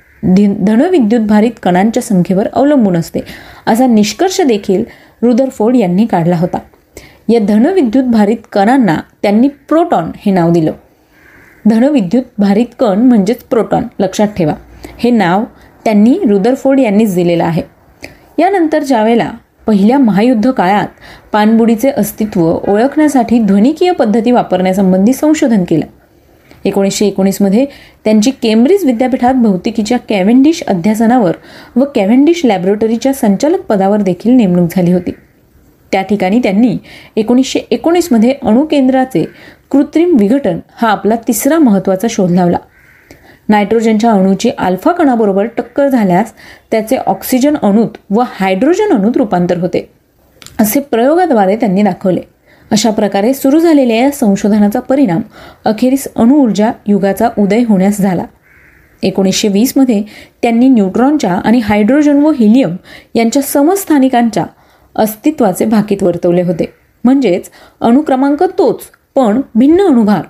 धनविद्युत 0.64 1.20
भारित 1.20 1.50
कणांच्या 1.62 2.02
संख्येवर 2.02 2.48
अवलंबून 2.52 2.96
असते 2.96 3.20
असा 3.66 3.86
निष्कर्ष 3.86 4.40
देखील 4.40 4.84
रुदरफोर्ड 5.22 5.76
यांनी 5.76 6.06
काढला 6.06 6.36
होता. 6.36 6.58
या 7.28 7.40
धनविद्युत 7.40 8.04
भारित 8.04 8.36
कणांना 8.52 8.98
त्यांनी 9.22 9.48
प्रोटॉन 9.48 10.10
हे 10.16 10.32
नाव 10.32 10.50
दिलं. 10.50 10.72
धनविद्युत 11.66 12.22
भारित 12.38 12.66
कण 12.78 12.98
म्हणजेच 12.98 13.42
प्रोटॉन 13.42 13.82
लक्षात 13.98 14.28
ठेवा. 14.28 14.54
हे 14.98 15.10
नाव 15.10 15.44
त्यांनी 15.84 16.18
रुदरफोर्ड 16.28 16.80
यांनीच 16.80 17.14
दिलेलं 17.14 17.44
आहे. 17.44 17.62
यानंतर 18.38 18.82
ज्यावेळेला 18.82 19.30
पहिल्या 19.66 19.98
महायुद्ध 19.98 20.50
काळात 20.50 20.86
पाणबुडीचे 21.32 21.90
अस्तित्व 21.90 22.58
ओळखण्यासाठी 22.68 23.38
ध्वनिकीय 23.38 23.92
पद्धती 23.92 24.30
वापरण्यासंबंधी 24.30 25.12
संशोधन 25.12 25.64
केलं. 25.64 25.86
एकोणीसशे 26.64 27.06
एकोणीसमध्ये 27.06 27.66
त्यांची 28.04 28.30
केम्ब्रिज 28.30 28.84
विद्यापीठात 28.84 29.34
भौतिकीच्या 29.34 29.98
कॅव्हेंडिश 30.08 30.62
अध्यासनावर 30.68 31.32
व 31.76 31.84
कॅव्हेंडिश 31.94 32.44
लॅबोरेटरीच्या 32.44 33.12
संचालक 33.12 33.60
पदावर 33.60 34.02
देखील 34.02 34.32
नेमणूक 34.32 34.70
झाली 34.70 34.92
होती. 34.92 35.10
त्या 35.92 36.02
ठिकाणी 36.02 36.38
त्यांनी 36.38 36.76
एकोणीसशे 37.16 37.58
एकोणीसमध्ये 37.70 38.34
अणुकेंद्राचे 38.42 39.24
कृत्रिम 39.70 40.16
विघटन 40.20 40.58
हा 40.74 40.88
आपला 40.88 41.14
तिसरा 41.28 41.58
महत्त्वाचा 41.58 42.08
शोध 42.10 42.30
लावला. 42.30 42.58
नायट्रोजनच्या 43.50 44.10
अणूची 44.10 44.50
अल्फा 44.58 44.92
कणाबरोबर 44.92 45.46
टक्कर 45.56 45.88
झाल्यास 45.88 46.32
त्याचे 46.70 46.96
ऑक्सिजन 46.96 47.56
अणूत 47.62 47.96
व 48.10 48.22
हायड्रोजन 48.30 48.92
अणूत 48.92 49.16
रूपांतर 49.16 49.58
होते 49.58 49.88
असे 50.60 50.80
प्रयोगाद्वारे 50.80 51.56
त्यांनी 51.56 51.82
दाखवले. 51.82 52.20
अशा 52.70 52.90
प्रकारे 52.90 53.32
सुरू 53.34 53.58
झालेल्या 53.58 53.96
या 53.96 54.10
संशोधनाचा 54.10 54.80
परिणाम 54.80 55.20
अखेरीस 55.64 56.06
अणुऊर्जा 56.16 56.70
युगाचा 56.86 57.28
उदय 57.38 57.62
होण्यास 57.68 58.00
झाला. 58.00 58.24
एकोणीसशे 59.02 59.48
वीसमध्ये 59.48 60.02
त्यांनी 60.42 60.68
न्यूट्रॉनच्या 60.68 61.34
आणि 61.34 61.58
हायड्रोजन 61.58 62.22
व 62.22 62.30
हिलियम 62.30 62.76
यांच्या 63.14 63.42
समस्थानिकांच्या 63.42 64.44
अस्तित्वाचे 64.96 65.64
भाकीत 65.64 66.02
वर्तवले 66.02 66.42
होते. 66.42 66.72
म्हणजेच 67.04 67.50
अणुक्रमांक 67.80 68.42
तोच 68.58 68.82
पण 69.14 69.40
भिन्न 69.54 69.86
अणुभार 69.86 70.22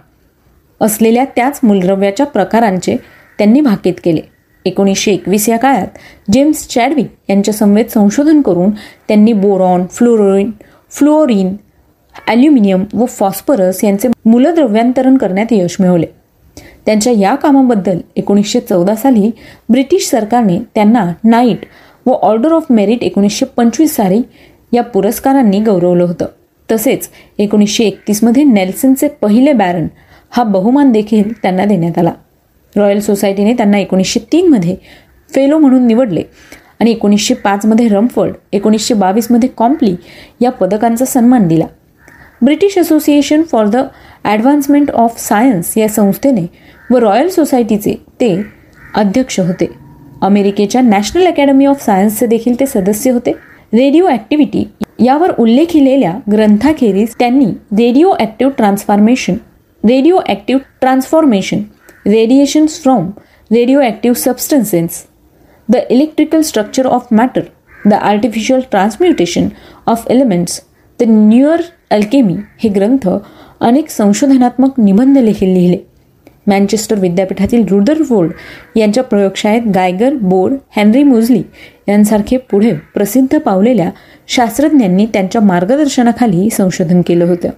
असलेल्या 0.81 1.25
त्याच 1.37 1.61
मूलद्रव्याच्या 1.63 2.27
प्रकारांचे 2.27 2.97
त्यांनी 3.39 3.61
भाकीत 3.61 3.95
केले. 4.05 4.21
एकोणीसशे 4.65 5.13
एकवीस 5.13 5.49
या 5.49 5.57
काळात 5.59 5.99
जेम्स 6.33 6.67
चॅडविक 6.69 7.07
यांच्या 7.29 7.55
समवेत 7.55 7.93
संशोधन 7.95 8.41
करून 8.43 8.71
त्यांनी 9.09 9.33
बोरॉन 9.33 9.87
फ्लोरोईन 9.87 10.51
फ्लोरिन 10.91 11.55
ॲल्युमिनियम 12.29 12.85
व 12.95 13.05
फॉस्फरस 13.05 13.85
यांचे 13.85 14.09
मूलद्रव्यांतरण 14.25 15.17
करण्यात 15.17 15.53
यश 15.53 15.77
मिळवले. 15.81 16.07
त्यांच्या 16.87 17.13
या 17.13 17.35
कामाबद्दल 17.35 17.99
एकोणीसशे 18.17 18.61
चौदा 18.61 18.95
साली 18.95 19.31
ब्रिटिश 19.69 20.09
सरकारने 20.09 20.59
त्यांना 20.75 21.05
नाईट 21.25 21.65
व 22.07 22.13
ऑर्डर 22.13 22.53
ऑफ 22.53 22.67
मेरिट 22.71 23.03
एकोणीसशे 23.03 23.47
पंचवीस 23.47 23.95
साली 23.97 24.21
या 24.73 24.83
पुरस्कारांनी 24.83 25.61
गौरवलं 25.61 26.05
होतं. 26.05 26.27
तसेच 26.69 27.09
एकोणीसशे 27.39 27.85
एकतीसमध्ये 27.85 28.45
नेल्सनचे 28.45 29.09
पहिले 29.09 29.53
बॅरन 29.53 29.87
हा 30.33 30.43
बहुमान 30.45 30.93
देखील 30.93 31.33
त्यांना 31.43 31.65
देण्यात 31.65 31.99
आला. 31.99 32.13
रॉयल 32.75 33.01
सोसायटीने 33.01 33.53
त्यांना 33.53 33.79
एकोणीसशे 33.79 34.21
तीनमध्ये 34.33 34.77
फेलो 35.31 35.59
म्हणून 35.59 35.87
निवडले 35.87 36.23
आणि 36.81 36.91
एकोणीसशे 36.91 37.35
पाचमध्ये 37.35 37.89
रमफर्ड 37.89 38.35
एकोणीसशे 38.53 38.95
बावीसमध्ये 38.95 39.49
कॉम्प्ली 39.57 39.95
या 40.41 40.51
पदकांचा 40.51 41.05
सन्मान 41.05 41.49
दिला. 41.49 41.65
British 42.43 42.79
Association 42.79 43.43
for 43.51 43.67
the 43.67 43.77
Advancement 44.25 44.91
of 44.91 45.19
Science 45.21 45.77
या 45.79 45.89
संस्थेने 45.89 46.47
व 46.91 46.99
रॉयल 46.99 47.29
सोसायटीचे 47.29 47.95
ते 48.21 48.35
अध्यक्ष 48.95 49.41
होते. 49.41 49.69
अमेरिकेच्या 50.23 50.81
नॅशनल 50.81 51.27
अकॅडमी 51.27 51.67
ऑफ 51.67 51.85
सायन्सचे 51.85 52.27
देखील 52.27 52.59
ते 52.61 52.67
सदस्य 52.67 53.11
होते. 53.11 53.33
रेडिओ 53.73 54.07
ॲक्टिव्हिटी 54.09 54.65
यावर 55.05 55.31
उल्लेखिलेल्या 55.39 56.13
ग्रंथाखेरीज 56.33 57.15
त्यांनी 57.19 57.47
radio 57.79 58.13
active 58.19 58.53
transformation 58.57 59.35
radio 59.85 60.19
active 60.29 60.61
transformation 60.81 61.61
radiations 62.07 62.81
from 62.83 63.07
radio 63.51 63.81
active 63.81 64.17
substances 64.19 65.05
the 65.69 65.77
electrical 65.91 66.43
structure 66.43 66.87
of 66.87 67.07
matter 67.13 67.43
the 67.87 67.95
artificial 67.95 68.61
transmutation 68.71 69.49
of 69.87 70.07
elements 70.11 70.61
the 71.01 71.05
newer 71.09 71.63
alchemy 71.91 72.37
हे 72.63 72.69
ग्रंथ 72.69 73.09
अनेक 73.61 73.89
संशोधनात्मक 73.91 74.81
निबंध 74.81 75.19
देखील 75.19 75.49
लिहिले. 75.49 75.79
मॅन्चेस्टर 76.47 76.99
विद्यापीठातील 76.99 77.65
रुदरफोर्ड 77.71 78.33
यांच्या 78.77 79.03
प्रयोगशाळेत 79.05 79.63
गायगर 79.75 80.15
बोर्ड 80.21 80.55
हेनरी 80.77 81.03
मोझली 81.03 81.43
यांसारखे 81.89 82.37
पुढे 82.51 82.73
प्रसिद्ध 82.95 83.39
पावलेल्या 83.39 83.91
शास्त्रज्ञांनी 84.29 85.07
त्यांच्या 85.13 85.41
मार्गदर्शनाखाली 85.41 86.49
संशोधन 86.51 87.03
केलं 87.07 87.25
होतं. 87.25 87.51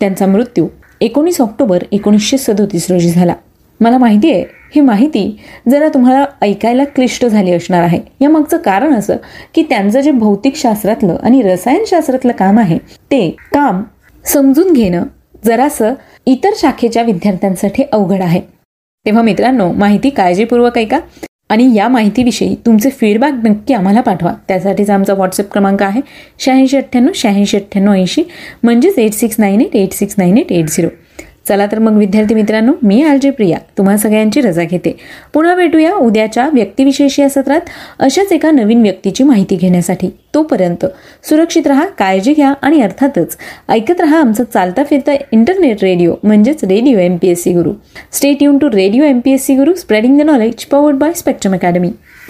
त्यांचा 0.00 0.26
मृत्यू 0.26 0.66
एकोणीस 1.00 1.40
ऑक्टोबर 1.40 1.84
एकोणीसशे 1.92 2.38
सदोतीस 2.38 2.90
रोजी 2.90 3.10
झाला. 3.10 3.34
मला 3.80 3.98
माहिती 3.98 4.30
आहे 4.30 4.44
ही 4.74 4.80
माहिती 4.80 5.36
जरा 5.70 5.88
तुम्हाला 5.88 6.24
ऐकायला 6.42 6.84
क्लिष्ट 6.84 7.24
झाली 7.26 7.52
असणार 7.52 7.82
आहे. 7.82 8.00
या 8.20 8.28
मागचं 8.30 8.56
कारण 8.56 8.94
असं 8.94 9.16
की 9.54 9.62
त्यांचं 9.62 10.00
जे 10.00 10.10
भौतिकशास्त्रातलं 10.10 11.16
आणि 11.22 11.42
रसायनशास्त्रातलं 11.42 12.32
काम 12.32 12.58
आहे 12.58 12.78
ते 13.10 13.28
काम 13.52 13.82
समजून 14.24 14.72
घेणं 14.72 15.04
जरासं 15.44 15.94
इतर 16.26 16.54
शाखेच्या 16.56 17.02
विद्यार्थ्यांसाठी 17.02 17.82
अवघड 17.92 18.22
आहे. 18.22 18.40
तेव्हा 19.06 19.22
मित्रांनो 19.22 19.70
माहिती 19.72 20.10
काळजीपूर्वक 20.10 20.78
ऐका. 20.78 20.98
आणि 21.50 21.72
या 21.74 21.88
माहितीविषयी 21.88 22.54
तुमचे 22.66 22.90
फीडबॅक 22.90 23.34
नक्की 23.44 23.74
आम्हाला 23.74 24.00
पाठवा. 24.00 24.32
त्यासाठीचा 24.48 24.94
आमचा 24.94 25.14
व्हॉट्सअप 25.14 25.52
क्रमांक 25.52 25.82
आहे 25.82 26.00
शहाऐंशी 26.38 26.76
अठ्ठ्याण्णव 26.76 27.12
शहाऐंशी 27.14 27.56
अठ्ठ्याण्णव 27.56 27.92
ऐंशी 27.92 28.22
म्हणजेच 28.62 28.98
eight 28.98 29.12
six 29.12 29.36
nine 29.38 29.60
eight 29.60 29.76
eight 29.76 29.92
six 29.92 30.14
nine 30.18 30.38
eight 30.38 30.52
eight 30.52 30.68
zero 30.68 30.88
चला 31.48 31.66
तर 31.66 31.78
मग 31.78 31.96
विद्यार्थी 31.96 32.34
मित्रांनो 32.34 32.72
मी 32.82 33.00
आलजे 33.02 33.30
प्रिया 33.30 33.58
तुम्हा 33.78 33.96
सगळ्यांची 33.96 34.40
रजा 34.40 34.62
घेते. 34.62 34.94
पुन्हा 35.34 35.54
भेटूया 35.54 35.94
उद्याच्या 35.94 36.48
व्यक्तिविशेष 36.52 37.18
या 37.20 37.28
सत्रात 37.28 37.70
अशाच 37.98 38.32
एका 38.32 38.50
नवीन 38.50 38.82
व्यक्तीची 38.82 39.24
माहिती 39.24 39.56
घेण्यासाठी. 39.56 40.10
तोपर्यंत 40.34 40.84
सुरक्षित 41.28 41.66
राहा 41.66 41.86
काळजी 41.98 42.32
घ्या 42.32 42.52
आणि 42.62 42.80
अर्थातच 42.82 43.36
ऐकत 43.68 44.00
राहा 44.00 44.18
आमचं 44.20 44.44
चालता 44.44 44.82
फिरता 44.84 45.12
इंटरनेट 45.32 45.82
रेडिओ 45.82 46.14
म्हणजेच 46.22 46.64
radio 46.64 46.98
M 46.98 47.16
P 47.16 47.28
S 47.28 47.42
C 47.42 47.52
Guru. 47.52 47.72
Stay 48.12 48.42
युन 48.42 48.58
to 48.58 48.68
radio 48.72 49.04
M 49.04 49.20
P 49.20 49.32
S 49.32 49.46
C 49.46 49.54
Guru 49.54 49.74
spreading 49.74 50.18
the 50.18 50.22
knowledge 50.22 50.64
powered 50.64 50.96
by 50.96 51.12
Spectrum 51.12 51.54
Academy 51.54 51.90